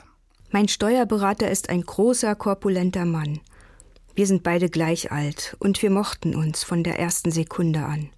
Mein 0.51 0.67
Steuerberater 0.67 1.51
ist 1.51 1.69
ein 1.69 1.81
großer, 1.81 2.35
korpulenter 2.35 3.05
Mann. 3.05 3.41
Wir 4.15 4.25
sind 4.25 4.43
beide 4.43 4.69
gleich 4.69 5.11
alt 5.11 5.55
und 5.59 5.81
wir 5.81 5.89
mochten 5.91 6.35
uns 6.35 6.63
von 6.63 6.83
der 6.83 6.99
ersten 6.99 7.31
Sekunde 7.31 7.83
an. 7.83 8.09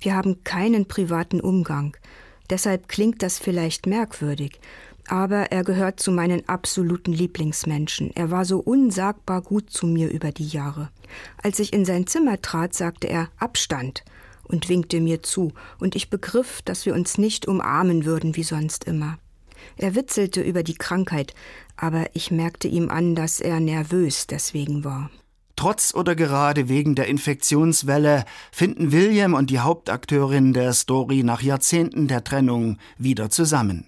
Wir 0.00 0.14
haben 0.14 0.44
keinen 0.44 0.86
privaten 0.86 1.40
Umgang. 1.40 1.96
Deshalb 2.48 2.88
klingt 2.88 3.22
das 3.22 3.38
vielleicht 3.38 3.86
merkwürdig, 3.86 4.60
aber 5.08 5.52
er 5.52 5.64
gehört 5.64 6.00
zu 6.00 6.10
meinen 6.12 6.48
absoluten 6.48 7.12
Lieblingsmenschen. 7.12 8.10
Er 8.14 8.30
war 8.30 8.44
so 8.44 8.58
unsagbar 8.58 9.42
gut 9.42 9.70
zu 9.70 9.86
mir 9.86 10.10
über 10.10 10.32
die 10.32 10.46
Jahre. 10.46 10.90
Als 11.42 11.58
ich 11.58 11.72
in 11.72 11.84
sein 11.84 12.06
Zimmer 12.06 12.40
trat, 12.42 12.74
sagte 12.74 13.08
er 13.08 13.28
Abstand 13.38 14.04
und 14.44 14.68
winkte 14.68 15.00
mir 15.00 15.22
zu, 15.22 15.52
und 15.78 15.96
ich 15.96 16.10
begriff, 16.10 16.62
dass 16.62 16.86
wir 16.86 16.94
uns 16.94 17.18
nicht 17.18 17.46
umarmen 17.46 18.04
würden 18.04 18.36
wie 18.36 18.42
sonst 18.42 18.84
immer. 18.84 19.18
Er 19.76 19.94
witzelte 19.94 20.40
über 20.42 20.62
die 20.62 20.74
Krankheit, 20.74 21.34
aber 21.76 22.06
ich 22.14 22.30
merkte 22.30 22.68
ihm 22.68 22.88
an, 22.88 23.14
dass 23.14 23.40
er 23.40 23.60
nervös 23.60 24.26
deswegen 24.26 24.84
war. 24.84 25.10
Trotz 25.56 25.94
oder 25.94 26.14
gerade 26.14 26.68
wegen 26.68 26.94
der 26.94 27.06
Infektionswelle 27.06 28.24
finden 28.52 28.92
William 28.92 29.32
und 29.32 29.48
die 29.48 29.60
Hauptakteurin 29.60 30.52
der 30.52 30.74
Story 30.74 31.22
nach 31.22 31.40
Jahrzehnten 31.40 32.08
der 32.08 32.24
Trennung 32.24 32.78
wieder 32.98 33.30
zusammen. 33.30 33.86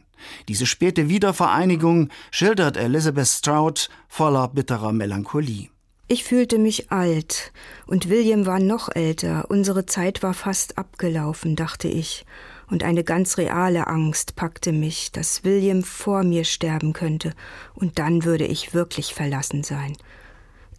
Diese 0.49 0.67
späte 0.67 1.09
Wiedervereinigung 1.09 2.09
schildert 2.31 2.77
Elizabeth 2.77 3.29
Strout 3.29 3.89
voller 4.09 4.49
bitterer 4.49 4.93
Melancholie. 4.93 5.71
Ich 6.11 6.25
fühlte 6.25 6.59
mich 6.59 6.91
alt, 6.91 7.53
und 7.87 8.09
William 8.09 8.47
war 8.47 8.61
noch 8.61 8.89
älter, 8.95 9.45
unsere 9.51 9.85
Zeit 9.85 10.23
war 10.23 10.33
fast 10.33 10.79
abgelaufen, 10.79 11.55
dachte 11.55 11.87
ich, 11.87 12.25
und 12.71 12.83
eine 12.83 13.05
ganz 13.05 13.37
reale 13.37 13.89
Angst 13.89 14.35
packte 14.35 14.73
mich, 14.73 15.13
dass 15.13 15.45
William 15.45 15.83
vor 15.83 16.23
mir 16.23 16.45
sterben 16.45 16.95
könnte, 16.95 17.35
und 17.75 17.99
dann 17.99 18.25
würde 18.25 18.47
ich 18.47 18.73
wirklich 18.73 19.13
verlassen 19.13 19.65
sein. 19.65 19.99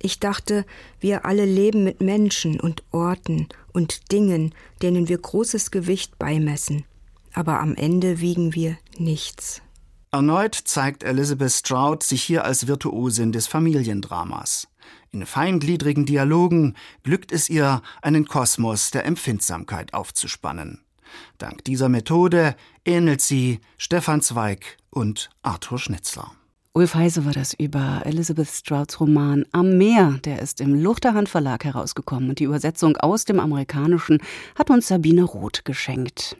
Ich 0.02 0.20
dachte, 0.20 0.66
wir 1.00 1.26
alle 1.26 1.46
leben 1.46 1.84
mit 1.84 2.02
Menschen 2.02 2.60
und 2.60 2.82
Orten 2.92 3.50
und 3.72 4.12
Dingen, 4.12 4.56
denen 4.82 5.10
wir 5.10 5.20
großes 5.20 5.70
Gewicht 5.70 6.18
beimessen 6.18 6.86
aber 7.34 7.60
am 7.60 7.76
Ende 7.76 8.20
wiegen 8.20 8.54
wir 8.54 8.78
nichts. 8.98 9.62
Erneut 10.12 10.56
zeigt 10.56 11.04
Elizabeth 11.04 11.52
Strout 11.52 12.00
sich 12.02 12.24
hier 12.24 12.44
als 12.44 12.68
Virtuosin 12.68 13.32
des 13.32 13.48
Familiendramas. 13.48 14.68
In 15.12 15.26
feingliedrigen 15.26 16.06
Dialogen 16.06 16.76
glückt 17.04 17.32
es 17.32 17.50
ihr, 17.50 17.82
einen 18.02 18.26
Kosmos 18.26 18.92
der 18.92 19.06
Empfindsamkeit 19.06 19.94
aufzuspannen. 19.94 20.84
Dank 21.38 21.64
dieser 21.64 21.90
Methode 21.90 22.56
ähnelt 22.86 23.22
sie 23.22 23.60
Stefan 23.78 24.22
Zweig 24.22 24.78
und 24.90 25.30
Arthur 25.42 25.80
Schnitzler. 25.80 26.32
Ulf 26.74 26.94
Heise 26.94 27.26
war 27.26 27.34
das 27.34 27.56
über 27.56 28.04
Elizabeth 28.06 28.48
Strouds 28.48 29.00
Roman 29.00 29.44
Am 29.52 29.78
Meer. 29.80 30.20
Der 30.24 30.40
ist 30.40 30.62
im 30.62 30.76
Luchterhand 30.76 31.28
Verlag 31.28 31.66
herausgekommen 31.66 32.30
und 32.30 32.40
die 32.40 32.44
Übersetzung 32.44 32.96
aus 32.98 33.26
dem 33.26 33.40
Amerikanischen 33.40 34.20
hat 34.56 34.70
uns 34.70 34.88
Sabine 34.88 35.24
Roth 35.24 35.66
geschenkt. 35.66 36.38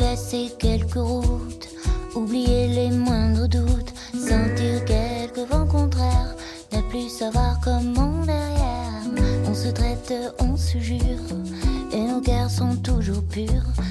Laisser 0.00 0.48
quelques 0.58 0.96
routes, 0.96 1.68
oublier 2.14 2.66
les 2.68 2.90
moindres 2.90 3.48
doutes, 3.48 3.92
sentir 4.12 4.84
quelques 4.84 5.48
vents 5.48 5.70
contraires, 5.70 6.34
ne 6.72 6.82
plus 6.90 7.18
savoir 7.18 7.60
comment. 7.62 8.19
On 10.40 10.56
se 10.56 10.78
jure, 10.78 11.00
et 11.92 12.00
nos 12.00 12.20
cœurs 12.20 12.50
sont 12.50 12.76
toujours 12.76 13.22
purs, 13.24 13.46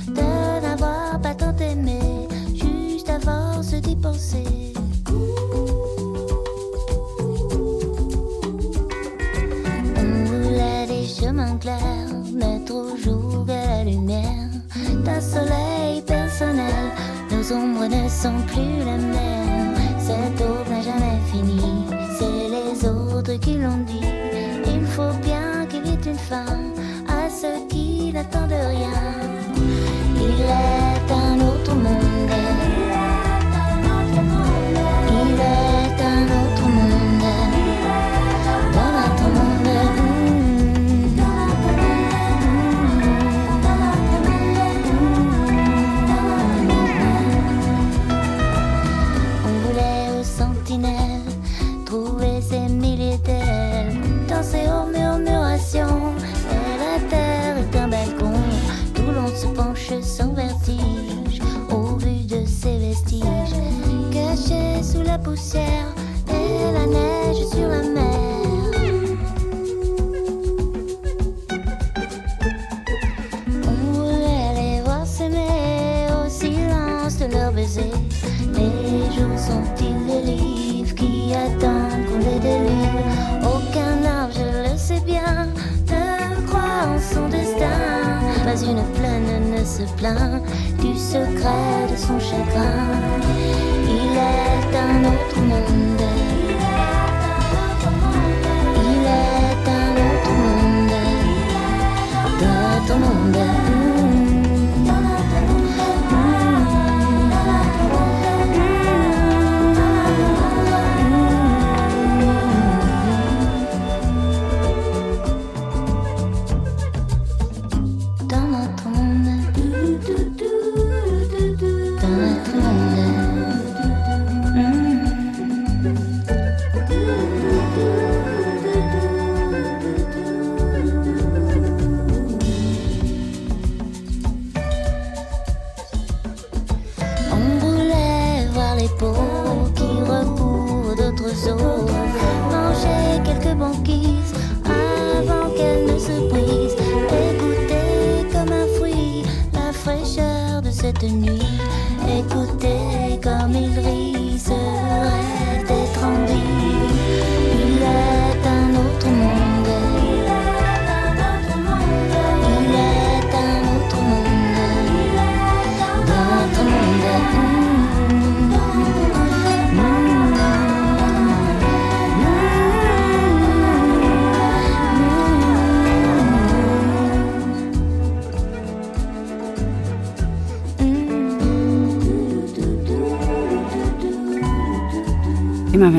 de 0.07 0.61
n'avoir 0.61 1.19
pas 1.21 1.35
tant 1.35 1.55
aimé, 1.57 1.99
juste 2.53 3.11
force 3.23 3.73
d'y 3.73 3.95
penser. 3.95 4.43
On 9.97 10.25
voulait 10.25 10.87
des 10.87 11.07
chemins 11.07 11.57
clairs, 11.57 12.13
mettre 12.33 12.73
au 12.73 12.97
jour 12.97 13.45
la 13.47 13.83
lumière 13.83 14.49
d'un 15.05 15.21
soleil 15.21 16.01
personnel. 16.05 16.73
Nos 17.31 17.53
ombres 17.53 17.87
ne 17.87 18.09
sont 18.09 18.41
plus 18.47 18.77
les 18.79 19.01
mêmes. 19.15 19.75
Cette 19.99 20.41
aube 20.41 20.69
n'a 20.69 20.81
jamais 20.81 21.19
fini. 21.31 21.61
C'est 22.17 22.49
les 22.49 22.87
autres 22.87 23.33
qui 23.39 23.57
l'ont 23.57 23.83
dit. 23.85 24.07
Il 24.65 24.85
faut 24.85 25.13
bien 25.21 25.38
à 26.31 27.29
ceux 27.29 27.65
qui 27.69 28.11
n'attendent 28.13 28.51
rien. 28.51 28.89
Il 30.15 30.41
est 30.41 31.11
un 31.11 31.39
autre 31.47 31.75
monde. 31.75 32.08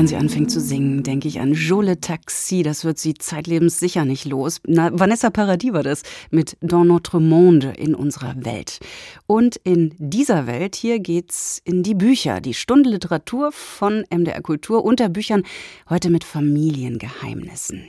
Wenn 0.01 0.07
sie 0.07 0.15
anfängt 0.15 0.49
zu 0.49 0.59
singen, 0.59 1.03
denke 1.03 1.27
ich 1.27 1.41
an 1.41 1.53
Jole 1.53 2.01
Taxi. 2.01 2.63
Das 2.63 2.83
wird 2.83 2.97
sie 2.97 3.13
zeitlebens 3.13 3.79
sicher 3.79 4.03
nicht 4.03 4.25
los. 4.25 4.59
Na, 4.65 4.89
Vanessa 4.91 5.29
Paradis 5.29 5.73
war 5.73 5.83
das 5.83 6.01
mit 6.31 6.57
Dans 6.59 6.87
notre 6.87 7.19
monde 7.19 7.73
in 7.77 7.93
unserer 7.93 8.33
Welt. 8.43 8.79
Und 9.27 9.57
in 9.57 9.93
dieser 9.99 10.47
Welt 10.47 10.75
hier 10.75 10.99
geht's 10.99 11.61
in 11.65 11.83
die 11.83 11.93
Bücher. 11.93 12.41
Die 12.41 12.55
Stunde 12.55 12.89
Literatur 12.89 13.51
von 13.51 14.03
MDR 14.09 14.41
Kultur 14.41 14.83
unter 14.83 15.07
Büchern. 15.07 15.43
Heute 15.87 16.09
mit 16.09 16.23
Familiengeheimnissen. 16.23 17.83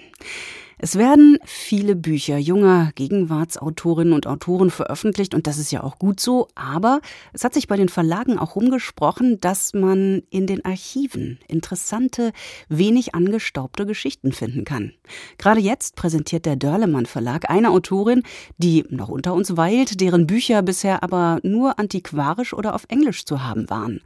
Es 0.84 0.98
werden 0.98 1.38
viele 1.44 1.94
Bücher 1.94 2.38
junger 2.38 2.90
Gegenwartsautorinnen 2.96 4.12
und 4.12 4.26
Autoren 4.26 4.68
veröffentlicht 4.68 5.32
und 5.32 5.46
das 5.46 5.56
ist 5.56 5.70
ja 5.70 5.84
auch 5.84 5.96
gut 5.96 6.18
so, 6.18 6.48
aber 6.56 7.00
es 7.32 7.44
hat 7.44 7.54
sich 7.54 7.68
bei 7.68 7.76
den 7.76 7.88
Verlagen 7.88 8.36
auch 8.36 8.56
rumgesprochen, 8.56 9.38
dass 9.38 9.74
man 9.74 10.24
in 10.30 10.48
den 10.48 10.64
Archiven 10.64 11.38
interessante, 11.46 12.32
wenig 12.68 13.14
angestaubte 13.14 13.86
Geschichten 13.86 14.32
finden 14.32 14.64
kann. 14.64 14.92
Gerade 15.38 15.60
jetzt 15.60 15.94
präsentiert 15.94 16.46
der 16.46 16.56
Dörlemann 16.56 17.06
Verlag 17.06 17.48
eine 17.48 17.70
Autorin, 17.70 18.24
die 18.58 18.84
noch 18.90 19.08
unter 19.08 19.34
uns 19.34 19.56
weilt, 19.56 20.00
deren 20.00 20.26
Bücher 20.26 20.62
bisher 20.62 21.04
aber 21.04 21.38
nur 21.44 21.78
antiquarisch 21.78 22.52
oder 22.54 22.74
auf 22.74 22.86
Englisch 22.88 23.24
zu 23.24 23.44
haben 23.44 23.70
waren. 23.70 24.00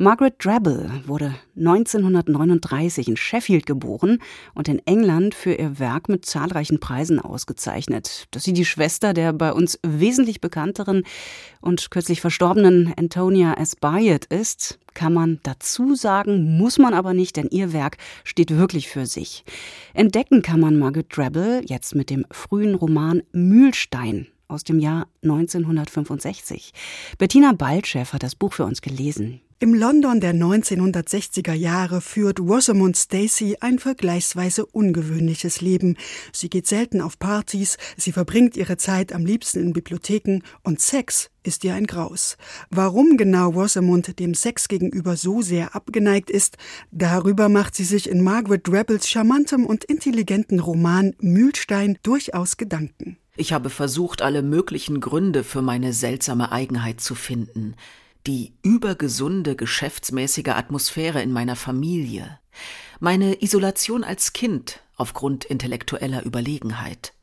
Margaret 0.00 0.34
Drabble 0.38 0.88
wurde 1.06 1.34
1939 1.56 3.08
in 3.08 3.16
Sheffield 3.16 3.66
geboren 3.66 4.22
und 4.54 4.68
in 4.68 4.80
England 4.86 5.34
für 5.34 5.54
ihr 5.54 5.80
Werk 5.80 6.08
mit 6.08 6.24
zahlreichen 6.24 6.78
Preisen 6.78 7.18
ausgezeichnet. 7.18 8.26
Dass 8.30 8.44
sie 8.44 8.52
die 8.52 8.64
Schwester 8.64 9.12
der 9.12 9.32
bei 9.32 9.52
uns 9.52 9.76
wesentlich 9.84 10.40
bekannteren 10.40 11.02
und 11.60 11.90
kürzlich 11.90 12.20
verstorbenen 12.20 12.94
Antonia 12.96 13.54
S. 13.54 13.74
Byatt 13.74 14.26
ist, 14.26 14.78
kann 14.94 15.12
man 15.12 15.40
dazu 15.42 15.96
sagen, 15.96 16.56
muss 16.56 16.78
man 16.78 16.94
aber 16.94 17.12
nicht, 17.12 17.36
denn 17.36 17.48
ihr 17.50 17.72
Werk 17.72 17.96
steht 18.22 18.56
wirklich 18.56 18.88
für 18.88 19.04
sich. 19.04 19.44
Entdecken 19.94 20.42
kann 20.42 20.60
man 20.60 20.78
Margaret 20.78 21.08
Drabble 21.16 21.62
jetzt 21.66 21.96
mit 21.96 22.08
dem 22.10 22.24
frühen 22.30 22.76
Roman 22.76 23.24
Mühlstein 23.32 24.28
aus 24.46 24.62
dem 24.62 24.78
Jahr 24.78 25.08
1965. 25.24 26.72
Bettina 27.18 27.52
Baltschew 27.52 28.12
hat 28.12 28.22
das 28.22 28.36
Buch 28.36 28.52
für 28.52 28.64
uns 28.64 28.80
gelesen. 28.80 29.40
Im 29.60 29.74
London 29.74 30.20
der 30.20 30.34
1960er 30.34 31.52
Jahre 31.52 32.00
führt 32.00 32.38
Rosamund 32.38 32.96
Stacey 32.96 33.56
ein 33.58 33.80
vergleichsweise 33.80 34.64
ungewöhnliches 34.64 35.60
Leben. 35.60 35.96
Sie 36.32 36.48
geht 36.48 36.68
selten 36.68 37.00
auf 37.00 37.18
Partys, 37.18 37.76
sie 37.96 38.12
verbringt 38.12 38.56
ihre 38.56 38.76
Zeit 38.76 39.12
am 39.12 39.26
liebsten 39.26 39.58
in 39.58 39.72
Bibliotheken 39.72 40.42
und 40.62 40.80
Sex 40.80 41.30
ist 41.42 41.64
ihr 41.64 41.74
ein 41.74 41.88
Graus. 41.88 42.36
Warum 42.70 43.16
genau 43.16 43.50
Rosamund 43.50 44.20
dem 44.20 44.34
Sex 44.34 44.68
gegenüber 44.68 45.16
so 45.16 45.42
sehr 45.42 45.74
abgeneigt 45.74 46.30
ist, 46.30 46.56
darüber 46.92 47.48
macht 47.48 47.74
sie 47.74 47.84
sich 47.84 48.08
in 48.08 48.22
Margaret 48.22 48.68
Drabbles 48.68 49.08
charmantem 49.08 49.66
und 49.66 49.82
intelligenten 49.82 50.60
Roman 50.60 51.16
Mühlstein 51.18 51.98
durchaus 52.04 52.58
Gedanken. 52.58 53.18
Ich 53.34 53.52
habe 53.52 53.70
versucht, 53.70 54.22
alle 54.22 54.42
möglichen 54.42 55.00
Gründe 55.00 55.42
für 55.42 55.62
meine 55.62 55.92
seltsame 55.92 56.52
Eigenheit 56.52 57.00
zu 57.00 57.16
finden. 57.16 57.74
Die 58.28 58.52
übergesunde 58.62 59.56
geschäftsmäßige 59.56 60.48
Atmosphäre 60.48 61.22
in 61.22 61.32
meiner 61.32 61.56
Familie, 61.56 62.38
meine 63.00 63.42
Isolation 63.42 64.04
als 64.04 64.34
Kind 64.34 64.80
aufgrund 64.96 65.46
intellektueller 65.46 66.26
Überlegenheit, 66.26 67.14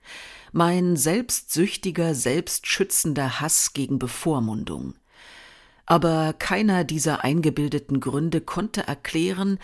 mein 0.51 0.95
selbstsüchtiger, 0.95 2.15
selbstschützender 2.15 3.39
Hass 3.39 3.73
gegen 3.73 3.99
Bevormundung. 3.99 4.95
Aber 5.85 6.33
keiner 6.33 6.83
dieser 6.83 7.23
eingebildeten 7.23 7.99
Gründe 7.99 8.41
konnte 8.41 8.87
erklären, 8.87 9.59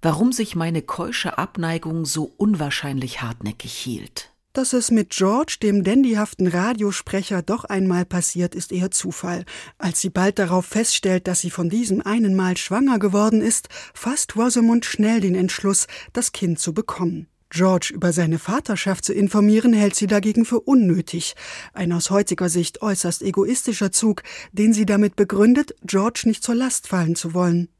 warum 0.00 0.30
sich 0.30 0.54
meine 0.54 0.82
keusche 0.82 1.38
Abneigung 1.38 2.04
so 2.04 2.32
unwahrscheinlich 2.36 3.20
hartnäckig 3.20 3.72
hielt. 3.72 4.30
Dass 4.54 4.72
es 4.72 4.92
mit 4.92 5.10
George, 5.10 5.56
dem 5.60 5.82
dandyhaften 5.82 6.46
Radiosprecher, 6.46 7.42
doch 7.42 7.64
einmal 7.64 8.04
passiert, 8.04 8.54
ist 8.54 8.70
eher 8.70 8.92
Zufall. 8.92 9.44
Als 9.78 10.00
sie 10.00 10.10
bald 10.10 10.38
darauf 10.38 10.64
feststellt, 10.64 11.26
dass 11.26 11.40
sie 11.40 11.50
von 11.50 11.68
diesem 11.68 12.00
einen 12.02 12.36
Mal 12.36 12.56
schwanger 12.56 13.00
geworden 13.00 13.42
ist, 13.42 13.68
fasst 13.94 14.36
Rosamund 14.36 14.84
schnell 14.84 15.20
den 15.20 15.34
Entschluss, 15.34 15.88
das 16.12 16.30
Kind 16.30 16.60
zu 16.60 16.72
bekommen. 16.72 17.26
George 17.50 17.90
über 17.92 18.12
seine 18.12 18.38
Vaterschaft 18.38 19.04
zu 19.04 19.12
informieren, 19.12 19.72
hält 19.72 19.96
sie 19.96 20.06
dagegen 20.06 20.44
für 20.44 20.60
unnötig. 20.60 21.34
Ein 21.72 21.92
aus 21.92 22.10
heutiger 22.10 22.48
Sicht 22.48 22.80
äußerst 22.80 23.22
egoistischer 23.22 23.90
Zug, 23.90 24.22
den 24.52 24.72
sie 24.72 24.86
damit 24.86 25.16
begründet, 25.16 25.74
George 25.82 26.22
nicht 26.26 26.44
zur 26.44 26.54
Last 26.54 26.86
fallen 26.86 27.16
zu 27.16 27.34
wollen. 27.34 27.73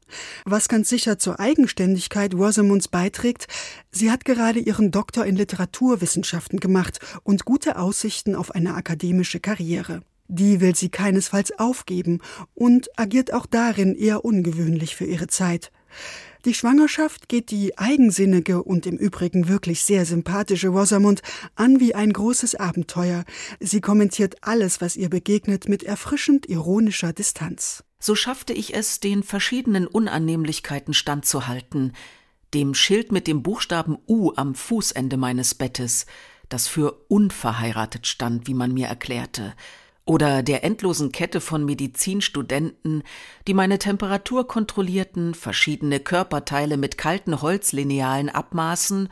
Was 0.45 0.67
ganz 0.67 0.89
sicher 0.89 1.17
zur 1.17 1.39
Eigenständigkeit 1.39 2.33
Rosamunds 2.33 2.87
beiträgt, 2.87 3.47
sie 3.91 4.11
hat 4.11 4.25
gerade 4.25 4.59
ihren 4.59 4.91
Doktor 4.91 5.25
in 5.25 5.35
Literaturwissenschaften 5.35 6.59
gemacht 6.59 6.99
und 7.23 7.45
gute 7.45 7.77
Aussichten 7.77 8.35
auf 8.35 8.51
eine 8.51 8.75
akademische 8.75 9.39
Karriere. 9.39 10.01
Die 10.27 10.59
will 10.59 10.75
sie 10.75 10.89
keinesfalls 10.89 11.57
aufgeben 11.59 12.19
und 12.55 12.89
agiert 12.97 13.31
auch 13.33 13.45
darin 13.45 13.95
eher 13.95 14.25
ungewöhnlich 14.25 14.95
für 14.95 15.05
ihre 15.05 15.27
Zeit. 15.27 15.71
Die 16.45 16.53
Schwangerschaft 16.53 17.29
geht 17.29 17.49
die 17.49 17.77
eigensinnige 17.77 18.61
und 18.61 18.85
im 18.85 18.97
Übrigen 18.97 19.47
wirklich 19.47 19.83
sehr 19.83 20.05
sympathische 20.05 20.67
Rosamund 20.67 21.21
an 21.55 21.79
wie 21.79 21.95
ein 21.95 22.13
großes 22.13 22.55
Abenteuer. 22.55 23.23
Sie 23.59 23.81
kommentiert 23.81 24.35
alles, 24.41 24.81
was 24.81 24.95
ihr 24.95 25.09
begegnet, 25.09 25.67
mit 25.69 25.83
erfrischend 25.83 26.47
ironischer 26.47 27.13
Distanz. 27.13 27.84
So 28.05 28.13
schaffte 28.13 28.53
ich 28.53 28.75
es, 28.75 28.99
den 28.99 29.23
verschiedenen 29.23 29.87
Unannehmlichkeiten 29.87 30.93
standzuhalten, 30.93 31.93
dem 32.53 32.75
Schild 32.75 33.11
mit 33.11 33.25
dem 33.25 33.41
Buchstaben 33.41 33.97
U 34.07 34.31
am 34.35 34.53
Fußende 34.53 35.17
meines 35.17 35.55
Bettes, 35.55 36.05
das 36.47 36.67
für 36.67 37.03
unverheiratet 37.07 38.05
stand, 38.05 38.45
wie 38.45 38.53
man 38.53 38.75
mir 38.75 38.85
erklärte, 38.85 39.55
oder 40.05 40.43
der 40.43 40.63
endlosen 40.63 41.11
Kette 41.11 41.41
von 41.41 41.65
Medizinstudenten, 41.65 43.01
die 43.47 43.55
meine 43.55 43.79
Temperatur 43.79 44.47
kontrollierten, 44.47 45.33
verschiedene 45.33 45.99
Körperteile 45.99 46.77
mit 46.77 46.99
kalten 46.99 47.41
Holzlinealen 47.41 48.29
abmaßen 48.29 49.09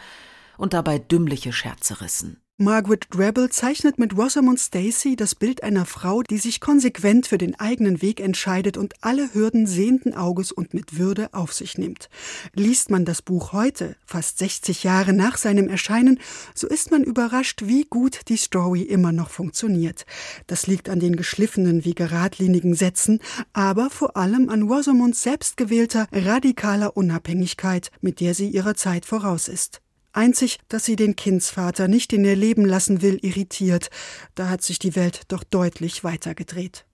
und 0.59 0.73
dabei 0.73 0.99
dümmliche 0.99 1.51
Scherze 1.51 1.99
rissen. 1.99 2.42
Margaret 2.60 3.08
Drabble 3.10 3.49
zeichnet 3.49 3.97
mit 3.97 4.16
Rosamund 4.16 4.60
Stacey 4.60 5.16
das 5.16 5.34
Bild 5.34 5.64
einer 5.64 5.88
Frau, 5.88 6.22
die 6.22 6.38
sich 6.38 6.62
konsequent 6.62 7.26
für 7.26 7.39
den 7.39 7.60
eigenen 7.60 8.04
Weg 8.04 8.20
entscheidet 8.20 8.78
und 8.78 8.93
alle 9.01 9.34
Hürden 9.34 9.66
sehenden 9.66 10.14
Auges 10.14 10.51
und 10.51 10.72
mit 10.72 10.99
Würde 10.99 11.34
auf 11.34 11.51
sich 11.51 11.80
nimmt. 11.80 12.10
Liest 12.54 12.91
man 12.91 13.06
das 13.06 13.24
Buch 13.24 13.54
heute, 13.54 13.95
fast 14.06 14.38
60 14.38 14.84
Jahre 14.84 15.14
nach 15.14 15.38
seinem 15.38 15.68
Erscheinen, 15.68 16.20
so 16.54 16.68
ist 16.68 16.91
man 16.91 17.04
überrascht, 17.04 17.64
wie 17.66 17.86
gut 17.86 18.20
die 18.30 18.38
Story 18.38 18.84
immer 18.84 19.12
noch 19.12 19.32
funktioniert. 19.32 20.06
Das 20.45 20.68
liegt 20.68 20.89
an 20.89 20.99
den 20.99 21.16
geschliffenen 21.16 21.86
wie 21.86 21.95
geradlinigen 21.95 22.76
Sätzen, 22.76 23.20
aber 23.54 23.89
vor 23.89 24.16
allem 24.16 24.49
an 24.49 24.70
Rosamunds 24.70 25.24
selbstgewählter, 25.24 26.08
radikaler 26.12 26.95
Unabhängigkeit, 26.95 27.89
mit 28.01 28.20
der 28.20 28.36
sie 28.36 28.49
ihrer 28.49 28.76
Zeit 28.76 29.08
voraus 29.08 29.47
ist. 29.47 29.82
Einzig, 30.14 30.59
dass 30.70 30.86
sie 30.86 30.95
den 30.95 31.16
Kindsvater 31.16 31.88
nicht 31.88 32.14
in 32.14 32.24
ihr 32.24 32.36
Leben 32.36 32.66
lassen 32.66 33.01
will, 33.01 33.18
irritiert. 33.22 33.89
Da 34.36 34.47
hat 34.47 34.61
sich 34.61 34.80
die 34.80 34.95
Welt 34.95 35.24
doch 35.28 35.43
deutlich 35.43 36.03
weitergedreht. 36.03 36.86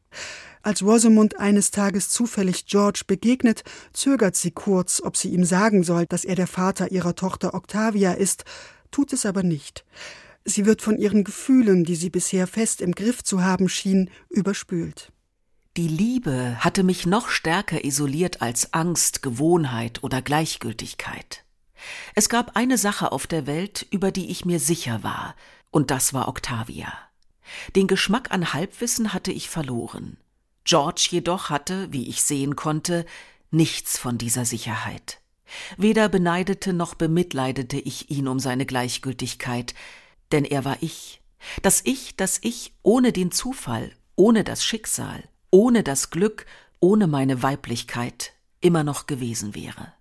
Als 0.61 0.81
Rosamund 0.81 1.37
eines 1.39 1.71
Tages 1.71 2.09
zufällig 2.09 2.65
George 2.65 3.01
begegnet, 3.07 3.63
zögert 3.93 4.35
sie 4.35 4.51
kurz, 4.51 5.01
ob 5.01 5.17
sie 5.17 5.29
ihm 5.29 5.43
sagen 5.43 5.83
soll, 5.83 6.05
dass 6.05 6.25
er 6.25 6.35
der 6.35 6.47
Vater 6.47 6.91
ihrer 6.91 7.15
Tochter 7.15 7.53
Octavia 7.53 8.13
ist, 8.13 8.45
tut 8.91 9.13
es 9.13 9.25
aber 9.25 9.43
nicht. 9.43 9.85
Sie 10.45 10.65
wird 10.65 10.81
von 10.81 10.97
ihren 10.97 11.23
Gefühlen, 11.23 11.83
die 11.83 11.95
sie 11.95 12.09
bisher 12.09 12.47
fest 12.47 12.81
im 12.81 12.93
Griff 12.93 13.23
zu 13.23 13.43
haben 13.43 13.69
schien, 13.69 14.09
überspült. 14.29 15.11
Die 15.77 15.87
Liebe 15.87 16.57
hatte 16.59 16.83
mich 16.83 17.05
noch 17.05 17.29
stärker 17.29 17.85
isoliert 17.85 18.41
als 18.41 18.73
Angst, 18.73 19.21
Gewohnheit 19.21 20.03
oder 20.03 20.21
Gleichgültigkeit. 20.21 21.45
Es 22.15 22.29
gab 22.29 22.55
eine 22.55 22.77
Sache 22.77 23.11
auf 23.11 23.27
der 23.27 23.47
Welt, 23.47 23.85
über 23.91 24.11
die 24.11 24.29
ich 24.29 24.45
mir 24.45 24.59
sicher 24.59 25.03
war, 25.03 25.35
und 25.71 25.91
das 25.91 26.13
war 26.13 26.27
Octavia. 26.27 26.93
Den 27.75 27.87
Geschmack 27.87 28.31
an 28.31 28.53
Halbwissen 28.53 29.13
hatte 29.13 29.31
ich 29.31 29.49
verloren. 29.49 30.17
George 30.63 31.07
jedoch 31.11 31.49
hatte, 31.49 31.91
wie 31.91 32.07
ich 32.07 32.21
sehen 32.21 32.55
konnte, 32.55 33.05
nichts 33.51 33.97
von 33.97 34.17
dieser 34.17 34.45
Sicherheit. 34.45 35.19
Weder 35.77 36.09
beneidete 36.09 36.73
noch 36.73 36.93
bemitleidete 36.93 37.77
ich 37.77 38.11
ihn 38.11 38.27
um 38.27 38.39
seine 38.39 38.65
Gleichgültigkeit, 38.65 39.73
denn 40.31 40.45
er 40.45 40.65
war 40.65 40.77
ich. 40.81 41.21
Das 41.63 41.81
Ich, 41.85 42.15
das 42.17 42.39
ich 42.43 42.73
ohne 42.83 43.11
den 43.11 43.31
Zufall, 43.31 43.91
ohne 44.15 44.43
das 44.43 44.63
Schicksal, 44.63 45.23
ohne 45.49 45.83
das 45.83 46.11
Glück, 46.11 46.45
ohne 46.79 47.07
meine 47.07 47.41
Weiblichkeit 47.41 48.33
immer 48.61 48.83
noch 48.83 49.07
gewesen 49.07 49.55
wäre. 49.55 49.93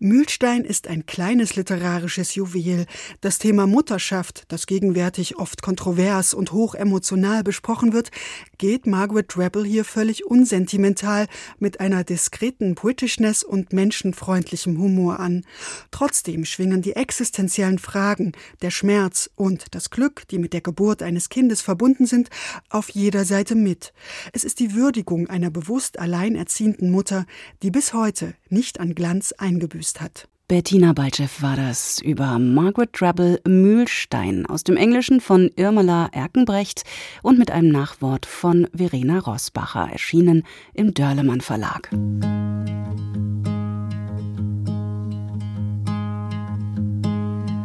Mühlstein 0.00 0.64
ist 0.64 0.88
ein 0.88 1.06
kleines 1.06 1.54
literarisches 1.54 2.34
Juwel. 2.34 2.86
Das 3.20 3.38
Thema 3.38 3.68
Mutterschaft, 3.68 4.42
das 4.48 4.66
gegenwärtig 4.66 5.36
oft 5.36 5.62
kontrovers 5.62 6.34
und 6.34 6.50
hochemotional 6.50 7.44
besprochen 7.44 7.92
wird, 7.92 8.10
geht 8.58 8.88
Margaret 8.88 9.26
Drabble 9.36 9.64
hier 9.64 9.84
völlig 9.84 10.26
unsentimental 10.26 11.28
mit 11.60 11.78
einer 11.78 12.02
diskreten 12.02 12.74
Britishness 12.74 13.44
und 13.44 13.72
menschenfreundlichem 13.72 14.78
Humor 14.78 15.20
an. 15.20 15.44
Trotzdem 15.92 16.44
schwingen 16.44 16.82
die 16.82 16.96
existenziellen 16.96 17.78
Fragen, 17.78 18.32
der 18.62 18.72
Schmerz 18.72 19.30
und 19.36 19.76
das 19.76 19.90
Glück, 19.90 20.26
die 20.26 20.38
mit 20.38 20.54
der 20.54 20.60
Geburt 20.60 21.04
eines 21.04 21.28
Kindes 21.28 21.62
verbunden 21.62 22.06
sind, 22.06 22.30
auf 22.68 22.90
jeder 22.90 23.24
Seite 23.24 23.54
mit. 23.54 23.92
Es 24.32 24.42
ist 24.42 24.58
die 24.58 24.74
Würdigung 24.74 25.28
einer 25.28 25.50
bewusst 25.50 26.00
alleinerziehenden 26.00 26.90
Mutter, 26.90 27.26
die 27.62 27.70
bis 27.70 27.94
heute 27.94 28.34
nicht 28.48 28.80
an 28.80 28.96
Glanz 28.96 29.30
eingebüßt 29.32 29.83
eingebüßt 29.84 30.00
hat. 30.00 30.28
Bettina 30.46 30.92
Balcev 30.92 31.40
war 31.40 31.56
das 31.56 32.00
über 32.00 32.38
Margaret 32.38 32.90
Drabble 32.92 33.40
Mühlstein 33.46 34.44
aus 34.46 34.62
dem 34.62 34.76
Englischen 34.76 35.22
von 35.22 35.50
Irmela 35.56 36.10
Erkenbrecht 36.12 36.84
und 37.22 37.38
mit 37.38 37.50
einem 37.50 37.70
Nachwort 37.70 38.26
von 38.26 38.68
Verena 38.74 39.20
Rosbacher, 39.20 39.88
erschienen 39.90 40.44
im 40.74 40.92
Dörlemann 40.92 41.40
Verlag. 41.40 41.88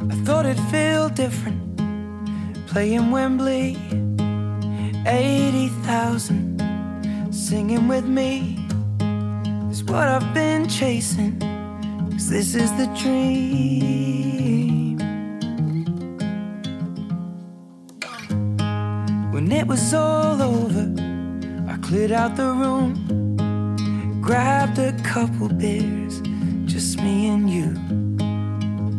I 0.09 0.15
thought 0.25 0.45
it'd 0.45 0.59
feel 0.71 1.09
different 1.09 1.59
playing 2.67 3.11
Wembley 3.11 3.75
80,000 5.05 6.61
singing 7.29 7.89
with 7.89 8.05
me 8.05 8.55
is 9.69 9.83
what 9.83 10.07
I've 10.07 10.33
been 10.33 10.67
chasing 10.67 11.58
Cause 12.19 12.29
this 12.29 12.53
is 12.53 12.69
the 12.73 12.85
dream. 13.01 14.97
When 19.31 19.49
it 19.53 19.65
was 19.65 19.93
all 19.93 20.41
over, 20.41 20.93
I 21.69 21.77
cleared 21.77 22.11
out 22.11 22.35
the 22.35 22.51
room, 22.51 23.37
grabbed 24.19 24.79
a 24.79 24.91
couple 25.01 25.47
beers, 25.47 26.19
just 26.65 26.97
me 26.97 27.29
and 27.29 27.49
you. 27.49 27.73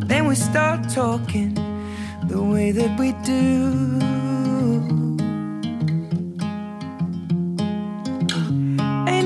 Then 0.06 0.26
we 0.26 0.34
start 0.34 0.88
talking 0.88 1.52
the 2.26 2.42
way 2.42 2.72
that 2.72 2.98
we 2.98 3.12
do. 3.22 5.09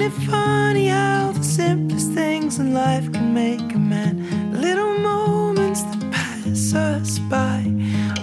It 0.05 0.13
funny 0.29 0.89
how 0.89 1.33
the 1.33 1.43
simplest 1.43 2.13
things 2.13 2.59
in 2.59 2.75
life 2.75 3.11
can 3.13 3.33
make 3.33 3.75
a 3.75 3.79
man? 3.79 4.53
Little 4.53 4.99
moments 4.99 5.83
that 5.83 6.11
pass 6.13 6.75
us 6.75 7.19
by. 7.21 7.65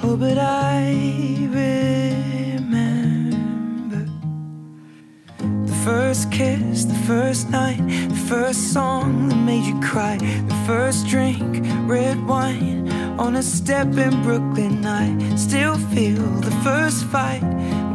Oh, 0.04 0.16
but 0.16 0.38
I 0.38 0.94
remember 1.50 2.72
the 5.42 5.74
first 5.84 6.32
kiss, 6.32 6.86
the 6.86 7.02
first 7.08 7.50
night, 7.50 7.82
the 8.10 8.24
first 8.30 8.74
song 8.74 9.30
that 9.30 9.38
made 9.38 9.66
you 9.66 9.80
cry, 9.82 10.18
the 10.18 10.64
first 10.68 11.08
drink, 11.08 11.66
red 11.90 12.24
wine 12.28 12.92
on 13.18 13.38
a 13.38 13.44
step 13.44 13.88
in 13.98 14.22
Brooklyn. 14.22 14.86
I 14.86 15.36
still 15.36 15.78
feel 15.94 16.28
the 16.42 16.56
first 16.64 17.06
fight 17.06 17.44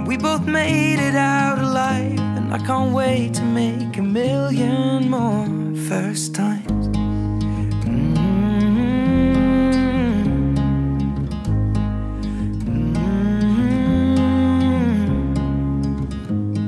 we 0.08 0.16
both 0.16 0.44
made 0.44 0.98
it 0.98 1.14
out 1.14 1.58
alive 1.58 2.25
I 2.48 2.58
can't 2.58 2.92
wait 2.94 3.34
to 3.34 3.42
make 3.42 3.96
a 3.98 4.02
million 4.02 5.10
more 5.10 5.46
first 5.88 6.34
times. 6.34 6.88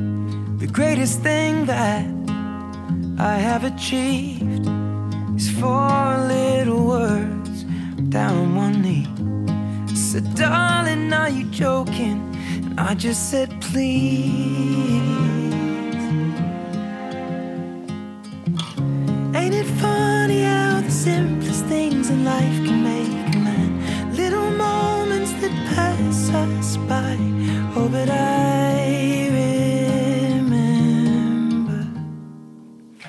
Mm-hmm. 0.09 0.59
The 0.59 0.66
greatest 0.66 1.22
thing 1.22 1.66
that 1.66 2.05
I 3.18 3.37
have 3.39 3.64
achieved 3.64 4.66
is 5.37 5.49
four 5.59 6.18
little 6.26 6.87
words 6.87 7.64
down 8.11 8.37
on 8.37 8.55
one 8.57 8.83
knee. 8.83 9.07
I 9.89 9.95
said, 9.95 10.35
darling, 10.35 11.12
are 11.12 11.31
you 11.31 11.45
joking? 11.45 12.20
And 12.64 12.81
I 12.81 12.95
just 12.95 13.31
said, 13.31 13.51
please. 13.61 15.38
But 27.91 28.11
I 28.11 29.28
remember 30.41 30.68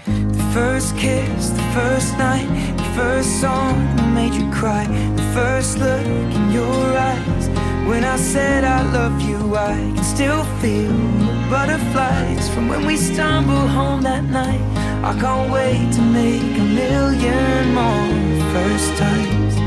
the 0.05 0.43
first 0.53 0.95
kiss, 0.97 1.49
the 1.49 1.61
first 1.73 2.17
night, 2.17 2.47
the 2.77 2.83
first 2.95 3.41
song 3.41 3.75
that 3.97 4.13
made 4.13 4.33
you 4.33 4.49
cry, 4.51 4.85
the 5.15 5.23
first 5.33 5.79
look 5.79 6.05
in 6.05 6.51
your 6.51 6.97
eyes. 6.97 7.49
When 7.89 8.05
I 8.05 8.15
said 8.15 8.63
I 8.63 8.83
love 8.91 9.21
you, 9.21 9.55
I 9.55 9.73
can 9.95 10.03
still 10.03 10.45
feel 10.61 10.93
the 10.93 11.47
butterflies 11.49 12.49
from 12.53 12.69
when 12.69 12.85
we 12.85 12.95
stumbled 12.95 13.69
home 13.69 14.01
that 14.03 14.23
night. 14.23 14.61
I 15.03 15.13
can't 15.19 15.51
wait 15.51 15.91
to 15.93 16.01
make 16.01 16.57
a 16.57 16.63
million 16.63 17.73
more 17.73 18.07
first 18.53 18.97
times. 18.97 19.58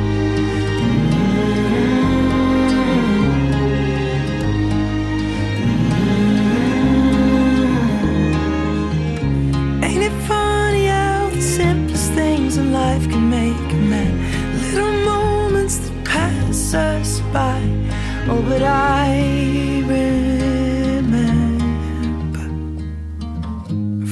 Life 12.92 13.08
can 13.08 13.30
make 13.30 13.72
a 13.72 13.82
man? 13.92 14.12
Little 14.60 14.92
moments 15.04 15.76
that 15.78 16.04
pass 16.04 16.74
us 16.74 17.20
by. 17.32 17.60
Oh, 18.28 18.42
but 18.48 18.62
I 18.62 19.82
remember 19.94 21.16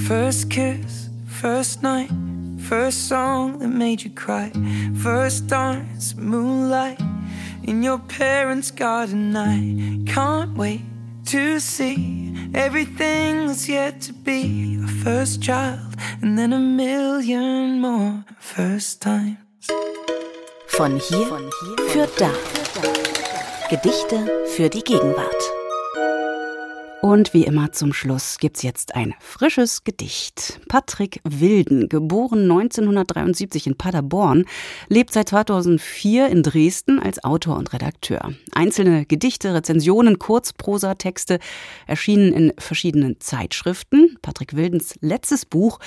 first 0.08 0.50
kiss, 0.50 1.10
first 1.26 1.82
night, 1.82 2.10
first 2.58 3.08
song 3.08 3.58
that 3.58 3.68
made 3.68 4.02
you 4.02 4.10
cry, 4.10 4.50
first 5.02 5.46
dance, 5.46 6.14
moonlight 6.16 7.00
in 7.62 7.82
your 7.82 7.98
parents' 7.98 8.70
garden. 8.70 9.36
I 9.36 9.58
can't 10.10 10.56
wait 10.56 10.82
to 11.26 11.60
see 11.60 12.29
everything 12.55 13.46
that's 13.46 13.68
yet 13.68 14.01
to 14.03 14.12
be 14.12 14.78
a 14.82 14.88
first 15.05 15.42
child 15.42 15.94
and 16.22 16.38
then 16.38 16.53
a 16.53 16.59
million 16.59 17.80
more 17.80 18.24
first 18.38 19.01
times. 19.03 19.36
Von 20.68 20.98
hier, 20.98 21.26
für 21.88 22.09
da. 22.18 22.30
Gedichte 23.68 24.46
für 24.57 24.68
die 24.68 24.82
Gegenwart. 24.82 25.59
Und 27.03 27.32
wie 27.32 27.44
immer 27.44 27.72
zum 27.72 27.94
Schluss 27.94 28.36
gibt's 28.38 28.62
jetzt 28.62 28.94
ein 28.94 29.14
frisches 29.20 29.84
Gedicht. 29.84 30.61
Patrick 30.68 31.20
Wilden, 31.24 31.88
geboren 31.88 32.42
1973 32.42 33.68
in 33.68 33.78
Paderborn, 33.78 34.44
lebt 34.88 35.14
seit 35.14 35.30
2004 35.30 36.28
in 36.28 36.42
Dresden 36.42 36.98
als 37.01 37.24
Autor 37.24 37.57
und 37.57 37.72
Redakteur. 37.72 38.34
Einzelne 38.53 39.07
Gedichte, 39.07 39.55
Rezensionen, 39.55 40.18
Kurzprosa-Texte 40.18 41.38
erschienen 41.86 42.34
in 42.34 42.53
verschiedenen 42.59 43.18
Zeitschriften. 43.18 44.18
Patrick 44.20 44.55
Wildens 44.55 44.96
letztes 45.01 45.46
Buch, 45.46 45.78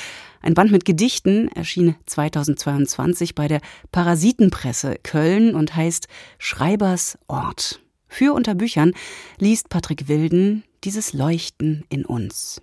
ein 0.42 0.56
Band 0.56 0.72
mit 0.72 0.84
Gedichten, 0.84 1.48
erschien 1.50 1.96
2022 2.08 3.36
bei 3.36 3.48
der 3.48 3.62
Parasitenpresse 3.92 4.96
Köln 5.04 5.54
und 5.54 5.76
heißt 5.76 6.08
Schreibers 6.40 7.20
Ort. 7.28 7.82
Für 8.08 8.34
unter 8.34 8.56
Büchern 8.56 8.94
liest 9.38 9.70
Patrick 9.70 10.08
Wilden 10.08 10.64
dieses 10.84 11.14
Leuchten 11.14 11.86
in 11.88 12.06
uns. 12.06 12.62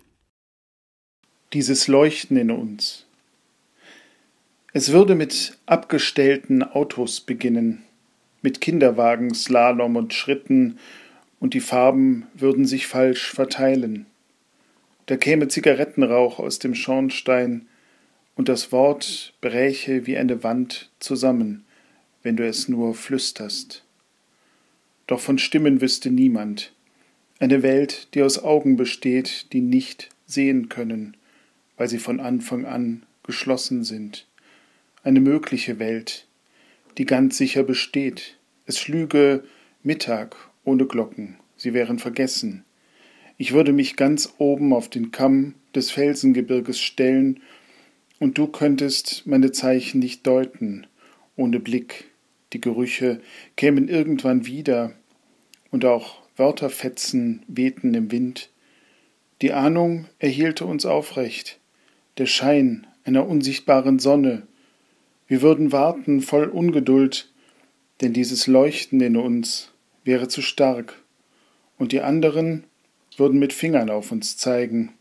Dieses 1.53 1.87
Leuchten 1.87 2.37
in 2.37 2.51
uns. 2.51 3.07
Es 4.73 4.91
würde 4.91 5.15
mit 5.15 5.57
abgestellten 5.65 6.61
Autos 6.61 7.21
beginnen, 7.21 7.83
mit 8.43 8.61
Kinderwagen, 8.61 9.33
Slalom 9.33 9.95
und 9.95 10.13
Schritten, 10.13 10.77
und 11.39 11.55
die 11.55 11.59
Farben 11.59 12.27
würden 12.35 12.65
sich 12.65 12.85
falsch 12.85 13.31
verteilen. 13.31 14.05
Da 15.07 15.17
käme 15.17 15.47
Zigarettenrauch 15.47 16.37
aus 16.37 16.59
dem 16.59 16.75
Schornstein, 16.75 17.65
und 18.35 18.49
das 18.49 18.71
Wort 18.71 19.33
bräche 19.41 20.05
wie 20.05 20.17
eine 20.17 20.43
Wand 20.43 20.91
zusammen, 20.99 21.65
wenn 22.21 22.37
du 22.37 22.47
es 22.47 22.67
nur 22.67 22.93
flüsterst. 22.93 23.83
Doch 25.07 25.19
von 25.19 25.39
Stimmen 25.39 25.81
wüsste 25.81 26.11
niemand. 26.11 26.71
Eine 27.41 27.63
Welt, 27.63 28.09
die 28.13 28.21
aus 28.21 28.37
Augen 28.43 28.75
besteht, 28.75 29.51
die 29.51 29.61
nicht 29.61 30.09
sehen 30.27 30.69
können, 30.69 31.17
weil 31.75 31.87
sie 31.87 31.97
von 31.97 32.19
Anfang 32.19 32.65
an 32.65 33.01
geschlossen 33.23 33.83
sind. 33.83 34.27
Eine 35.01 35.21
mögliche 35.21 35.79
Welt, 35.79 36.27
die 36.99 37.05
ganz 37.05 37.39
sicher 37.39 37.63
besteht. 37.63 38.37
Es 38.67 38.77
schlüge 38.77 39.43
Mittag 39.81 40.35
ohne 40.65 40.85
Glocken, 40.85 41.37
sie 41.57 41.73
wären 41.73 41.97
vergessen. 41.97 42.63
Ich 43.39 43.53
würde 43.53 43.73
mich 43.73 43.95
ganz 43.95 44.35
oben 44.37 44.71
auf 44.71 44.87
den 44.87 45.09
Kamm 45.09 45.55
des 45.73 45.89
Felsengebirges 45.89 46.79
stellen, 46.79 47.39
und 48.19 48.37
du 48.37 48.45
könntest 48.45 49.25
meine 49.25 49.51
Zeichen 49.51 49.97
nicht 49.97 50.27
deuten, 50.27 50.85
ohne 51.35 51.59
Blick. 51.59 52.05
Die 52.53 52.61
Gerüche 52.61 53.19
kämen 53.55 53.87
irgendwann 53.87 54.45
wieder, 54.45 54.93
und 55.71 55.85
auch 55.85 56.20
Wörterfetzen 56.41 57.43
wehten 57.47 57.93
im 57.93 58.11
Wind. 58.11 58.49
Die 59.43 59.53
Ahnung 59.53 60.07
erhielte 60.17 60.65
uns 60.65 60.87
aufrecht, 60.87 61.59
der 62.17 62.25
Schein 62.25 62.87
einer 63.03 63.27
unsichtbaren 63.27 63.99
Sonne. 63.99 64.47
Wir 65.27 65.43
würden 65.43 65.71
warten 65.71 66.19
voll 66.19 66.45
Ungeduld, 66.45 67.31
denn 68.01 68.13
dieses 68.13 68.47
Leuchten 68.47 69.01
in 69.01 69.17
uns 69.17 69.71
wäre 70.03 70.29
zu 70.29 70.41
stark, 70.41 70.99
und 71.77 71.91
die 71.91 72.01
anderen 72.01 72.63
würden 73.17 73.37
mit 73.37 73.53
Fingern 73.53 73.91
auf 73.91 74.11
uns 74.11 74.35
zeigen. 74.35 74.93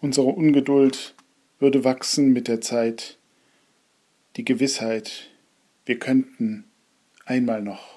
Unsere 0.00 0.26
Ungeduld 0.26 1.14
würde 1.60 1.84
wachsen 1.84 2.32
mit 2.32 2.48
der 2.48 2.60
Zeit, 2.60 3.16
die 4.34 4.44
Gewissheit, 4.44 5.30
wir 5.84 6.00
könnten 6.00 6.64
einmal 7.26 7.62
noch. 7.62 7.95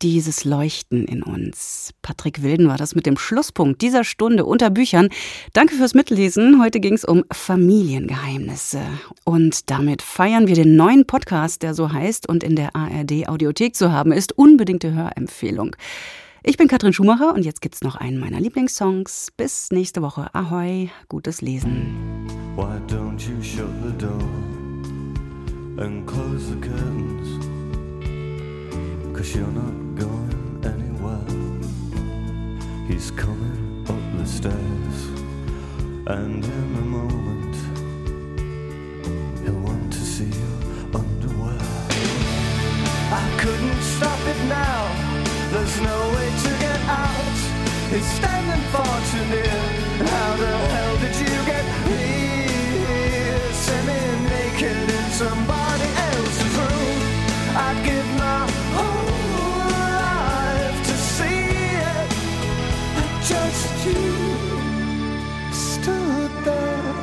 Dieses 0.00 0.44
Leuchten 0.44 1.06
in 1.06 1.24
uns. 1.24 1.92
Patrick 2.02 2.44
Wilden 2.44 2.68
war 2.68 2.76
das 2.76 2.94
mit 2.94 3.04
dem 3.04 3.18
Schlusspunkt 3.18 3.82
dieser 3.82 4.04
Stunde 4.04 4.44
unter 4.44 4.70
Büchern. 4.70 5.08
Danke 5.54 5.74
fürs 5.74 5.94
Mitlesen. 5.94 6.62
Heute 6.62 6.78
ging 6.78 6.94
es 6.94 7.04
um 7.04 7.24
Familiengeheimnisse. 7.32 8.80
Und 9.24 9.70
damit 9.70 10.02
feiern 10.02 10.46
wir 10.46 10.54
den 10.54 10.76
neuen 10.76 11.04
Podcast, 11.04 11.64
der 11.64 11.74
so 11.74 11.92
heißt 11.92 12.28
und 12.28 12.44
in 12.44 12.54
der 12.54 12.76
ARD 12.76 13.28
Audiothek 13.28 13.74
zu 13.74 13.90
haben 13.90 14.12
ist. 14.12 14.38
Unbedingte 14.38 14.92
Hörempfehlung. 14.92 15.74
Ich 16.44 16.56
bin 16.56 16.68
Katrin 16.68 16.92
Schumacher 16.92 17.34
und 17.34 17.44
jetzt 17.44 17.60
gibt's 17.60 17.82
noch 17.82 17.96
einen 17.96 18.20
meiner 18.20 18.38
Lieblingssongs. 18.38 19.32
Bis 19.36 19.72
nächste 19.72 20.00
Woche. 20.00 20.32
Ahoi, 20.32 20.90
gutes 21.08 21.42
Lesen. 21.42 22.28
Why 22.54 22.78
don't 22.86 23.18
you 23.18 23.42
shut 23.42 23.66
the 23.84 23.92
door 23.98 24.22
and 25.84 26.06
close 26.06 26.46
the 26.46 26.60
curtains? 26.60 27.47
Cause 29.18 29.34
you're 29.34 29.48
not 29.48 29.96
going 29.96 30.62
anywhere. 30.62 31.26
He's 32.86 33.10
coming 33.10 33.84
up 33.88 34.00
the 34.16 34.24
stairs, 34.24 34.98
and 36.06 36.44
in 36.44 36.76
a 36.76 36.86
moment, 36.86 37.56
he'll 39.42 39.58
want 39.58 39.92
to 39.92 39.98
see 39.98 40.26
your 40.26 41.00
underwear. 41.00 41.58
I 43.10 43.36
couldn't 43.40 43.82
stop 43.82 44.20
it 44.20 44.40
now. 44.46 44.86
There's 45.50 45.80
no 45.80 45.98
way 46.14 46.28
to 46.44 46.50
get 46.60 46.80
out. 46.86 47.38
It's 47.90 48.06
standing 48.06 48.64
far 48.70 49.00
too 49.10 49.24
near. 49.34 49.58
How 50.06 50.36
the 50.36 50.77
just 63.28 63.84
you 63.84 64.12
stood 65.52 66.32
there, 66.44 66.94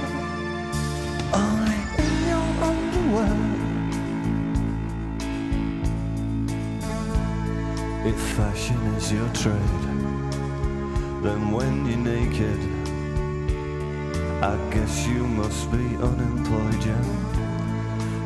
only 1.31 1.81
in 2.03 2.13
your 2.31 2.49
underwear. 2.69 3.37
If 8.07 8.19
fashion 8.35 8.81
is 8.95 9.11
your 9.11 9.29
trade, 9.33 9.83
then 11.21 11.51
when 11.51 11.85
you're 11.85 12.05
naked, 12.15 12.59
I 14.41 14.57
guess 14.73 15.07
you 15.07 15.27
must 15.27 15.71
be 15.71 15.85
unemployed, 16.09 16.83
yeah. 16.83 17.05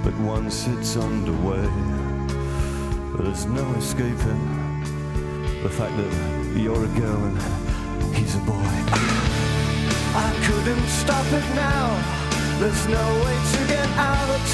But 0.05 0.17
once 0.19 0.67
it's 0.67 0.95
underway, 0.95 1.67
there's 3.17 3.45
no 3.45 3.65
escaping 3.73 4.69
the 5.63 5.69
fact 5.69 5.97
that 5.97 6.57
you're 6.57 6.85
a 6.85 6.99
girl 6.99 7.25
and 7.25 7.58
he's 8.29 8.37
a 8.37 8.45
boy. 8.45 8.75
I 10.25 10.29
couldn't 10.45 10.87
stop 10.87 11.25
it 11.33 11.47
now. 11.55 11.85
There's 12.59 12.85
no 12.87 13.05
way 13.25 13.37
to 13.53 13.59
get 13.67 13.89
out. 13.97 14.47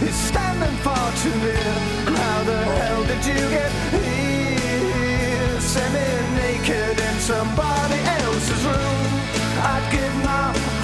He's 0.00 0.18
standing 0.30 0.76
far 0.82 1.06
too 1.22 1.34
near. 1.46 1.72
How 2.18 2.42
the 2.44 2.58
hell 2.78 3.04
did 3.04 3.22
you 3.24 3.40
get 3.56 3.72
here? 3.94 5.60
Semi-naked 5.60 6.98
in 7.08 7.16
somebody 7.20 8.00
else's 8.18 8.64
room. 8.64 9.00
I'd 9.72 9.86
give 9.92 10.14
my 10.24 10.79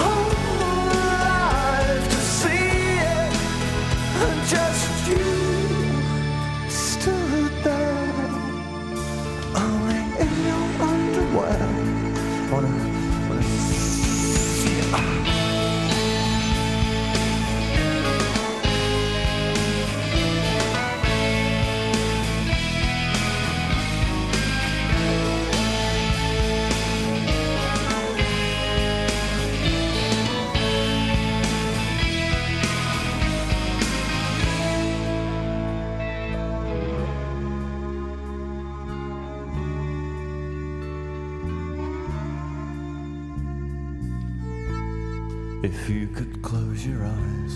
If 45.67 45.89
you 45.91 46.07
could 46.07 46.43
close 46.43 46.87
your 46.87 47.05
eyes 47.05 47.55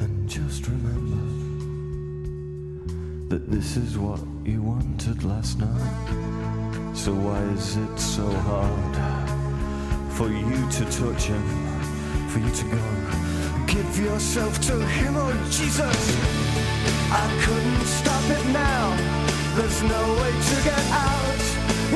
and 0.00 0.26
just 0.26 0.66
remember 0.68 1.22
that 3.28 3.50
this 3.50 3.76
is 3.76 3.98
what 3.98 4.20
you 4.42 4.62
wanted 4.62 5.22
last 5.22 5.58
night. 5.58 6.96
So 6.96 7.12
why 7.12 7.42
is 7.52 7.76
it 7.76 7.98
so 7.98 8.26
hard 8.48 8.96
for 10.14 10.30
you 10.30 10.60
to 10.76 10.84
touch 10.86 11.24
him, 11.24 11.44
for 12.30 12.38
you 12.38 12.50
to 12.60 12.64
go? 12.76 12.84
Give 13.66 13.98
yourself 13.98 14.58
to 14.68 14.80
him, 14.96 15.14
oh 15.14 15.36
Jesus! 15.50 16.00
I 17.12 17.26
couldn't 17.44 17.84
stop 17.84 18.24
it 18.32 18.44
now. 18.48 18.96
There's 19.56 19.82
no 19.82 20.02
way 20.22 20.32
to 20.32 20.56
get 20.64 20.84
out. 20.88 21.40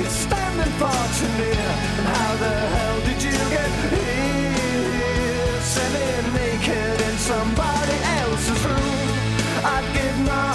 It's 0.04 0.16
standing 0.28 0.72
far 0.76 1.02
too 1.16 1.32
near. 1.40 1.72
How 2.12 2.36
the 2.44 2.54
hell 2.76 3.00
did 3.08 3.22
you 3.22 3.32
get 3.56 3.72
here? 3.90 4.21
Semi-naked 5.72 7.00
in 7.00 7.16
somebody 7.16 7.96
else's 8.20 8.62
room. 8.66 9.08
I'd 9.64 9.86
give 9.94 10.18
my 10.26 10.51